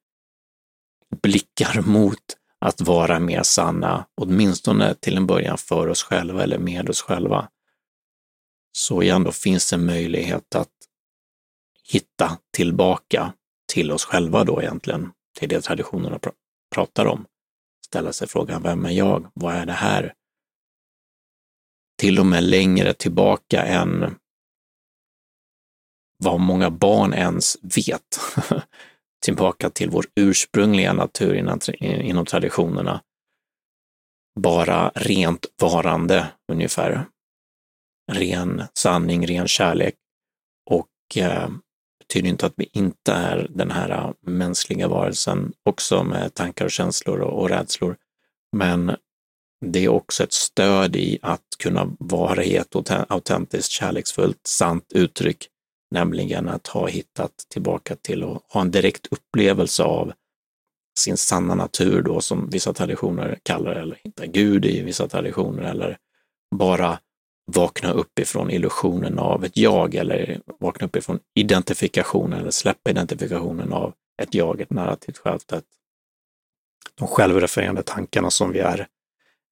blickar 1.21 1.81
mot 1.81 2.19
att 2.59 2.81
vara 2.81 3.19
mer 3.19 3.43
sanna, 3.43 4.05
åtminstone 4.21 4.93
till 4.93 5.17
en 5.17 5.27
början 5.27 5.57
för 5.57 5.87
oss 5.87 6.03
själva 6.03 6.43
eller 6.43 6.57
med 6.57 6.89
oss 6.89 7.01
själva, 7.01 7.49
så 8.77 9.01
igen 9.01 9.23
då 9.23 9.31
finns 9.31 9.69
det 9.69 9.77
möjlighet 9.77 10.55
att 10.55 10.69
hitta 11.93 12.37
tillbaka 12.51 13.33
till 13.73 13.91
oss 13.91 14.05
själva 14.05 14.43
då 14.43 14.61
egentligen, 14.61 15.11
till 15.39 15.49
det 15.49 15.61
traditionerna 15.61 16.19
pr 16.19 16.29
pratar 16.75 17.05
om. 17.05 17.25
Ställa 17.85 18.13
sig 18.13 18.27
frågan, 18.27 18.63
vem 18.63 18.85
är 18.85 18.91
jag? 18.91 19.31
Vad 19.33 19.55
är 19.55 19.65
det 19.65 19.73
här? 19.73 20.13
Till 21.97 22.19
och 22.19 22.25
med 22.25 22.43
längre 22.43 22.93
tillbaka 22.93 23.65
än 23.65 24.15
vad 26.17 26.39
många 26.39 26.69
barn 26.69 27.13
ens 27.13 27.57
vet. 27.61 28.19
tillbaka 29.23 29.69
till 29.69 29.89
vår 29.89 30.05
ursprungliga 30.15 30.93
natur 30.93 31.33
inom, 31.33 31.59
inom 31.79 32.25
traditionerna. 32.25 33.01
Bara 34.39 34.91
rent 34.95 35.45
varande 35.61 36.31
ungefär. 36.51 37.05
Ren 38.11 38.63
sanning, 38.73 39.27
ren 39.27 39.47
kärlek 39.47 39.95
och 40.69 41.17
eh, 41.17 41.49
betyder 42.13 42.29
inte 42.29 42.45
att 42.45 42.53
vi 42.55 42.69
inte 42.73 43.13
är 43.13 43.47
den 43.49 43.71
här 43.71 43.89
äh, 43.89 44.11
mänskliga 44.21 44.87
varelsen 44.87 45.53
också 45.63 46.03
med 46.03 46.33
tankar 46.33 46.65
och 46.65 46.71
känslor 46.71 47.19
och, 47.19 47.41
och 47.41 47.49
rädslor. 47.49 47.95
Men 48.51 48.95
det 49.65 49.85
är 49.85 49.89
också 49.89 50.23
ett 50.23 50.33
stöd 50.33 50.95
i 50.95 51.19
att 51.21 51.41
kunna 51.59 51.95
vara 51.99 52.43
i 52.43 52.55
ett 52.55 52.75
autentiskt, 53.09 53.71
kärleksfullt, 53.71 54.47
sant 54.47 54.91
uttryck, 54.93 55.47
nämligen 55.91 56.49
att 56.49 56.67
ha 56.67 56.87
hittat 56.87 57.31
tillbaka 57.49 57.95
till 57.95 58.23
och 58.23 58.43
ha 58.49 58.61
en 58.61 58.71
direkt 58.71 59.07
upplevelse 59.11 59.83
av 59.83 60.13
sin 60.99 61.17
sanna 61.17 61.55
natur 61.55 62.01
då, 62.01 62.21
som 62.21 62.49
vissa 62.49 62.73
traditioner 62.73 63.39
kallar 63.43 63.75
det, 63.75 63.81
eller 63.81 63.99
hitta 64.03 64.25
Gud 64.25 64.65
i 64.65 64.81
vissa 64.81 65.07
traditioner, 65.07 65.63
eller 65.63 65.97
bara 66.55 66.99
vakna 67.45 67.91
upp 67.91 68.19
ifrån 68.19 68.51
illusionen 68.51 69.19
av 69.19 69.45
ett 69.45 69.57
jag 69.57 69.95
eller 69.95 70.41
vakna 70.59 70.87
upp 70.87 70.95
ifrån 70.95 71.19
identifikationen 71.35 72.39
eller 72.39 72.51
släppa 72.51 72.89
identifikationen 72.89 73.73
av 73.73 73.93
ett 74.21 74.33
jag, 74.33 74.61
ett 74.61 74.69
narrativt 74.69 75.17
självt, 75.17 75.53
de 76.95 77.07
självrefererande 77.07 77.83
tankarna 77.83 78.31
som 78.31 78.51
vi 78.51 78.59
är, 78.59 78.87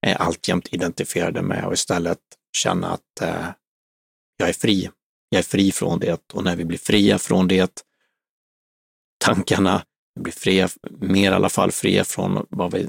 är 0.06 0.14
alltjämt 0.14 0.68
identifierade 0.72 1.42
med 1.42 1.64
och 1.64 1.72
istället 1.72 2.18
känna 2.56 2.90
att 2.90 3.20
eh, 3.22 3.48
jag 4.36 4.48
är 4.48 4.52
fri. 4.52 4.90
Jag 5.28 5.38
är 5.38 5.42
fri 5.42 5.72
från 5.72 5.98
det 5.98 6.32
och 6.32 6.44
när 6.44 6.56
vi 6.56 6.64
blir 6.64 6.78
fria 6.78 7.18
från 7.18 7.48
det, 7.48 7.84
tankarna, 9.24 9.84
vi 10.14 10.22
blir 10.22 10.32
fria, 10.32 10.68
mer 10.90 11.30
i 11.32 11.34
alla 11.34 11.48
fall 11.48 11.72
fria 11.72 12.04
från 12.04 12.46
vad 12.50 12.72
vi, 12.72 12.88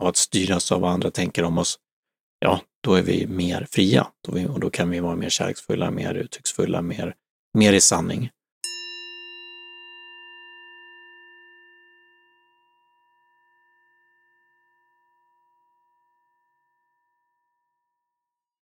att 0.00 0.16
styras 0.16 0.72
av 0.72 0.80
vad 0.80 0.92
andra 0.92 1.10
tänker 1.10 1.44
om 1.44 1.58
oss, 1.58 1.78
ja, 2.42 2.60
då 2.82 2.94
är 2.94 3.02
vi 3.02 3.26
mer 3.26 3.66
fria. 3.70 4.06
Då 4.26 4.32
vi, 4.32 4.46
och 4.46 4.60
då 4.60 4.70
kan 4.70 4.90
vi 4.90 5.00
vara 5.00 5.16
mer 5.16 5.28
kärleksfulla, 5.28 5.90
mer 5.90 6.14
uttrycksfulla, 6.14 6.82
mer, 6.82 7.14
mer 7.58 7.72
i 7.72 7.80
sanning. 7.80 8.30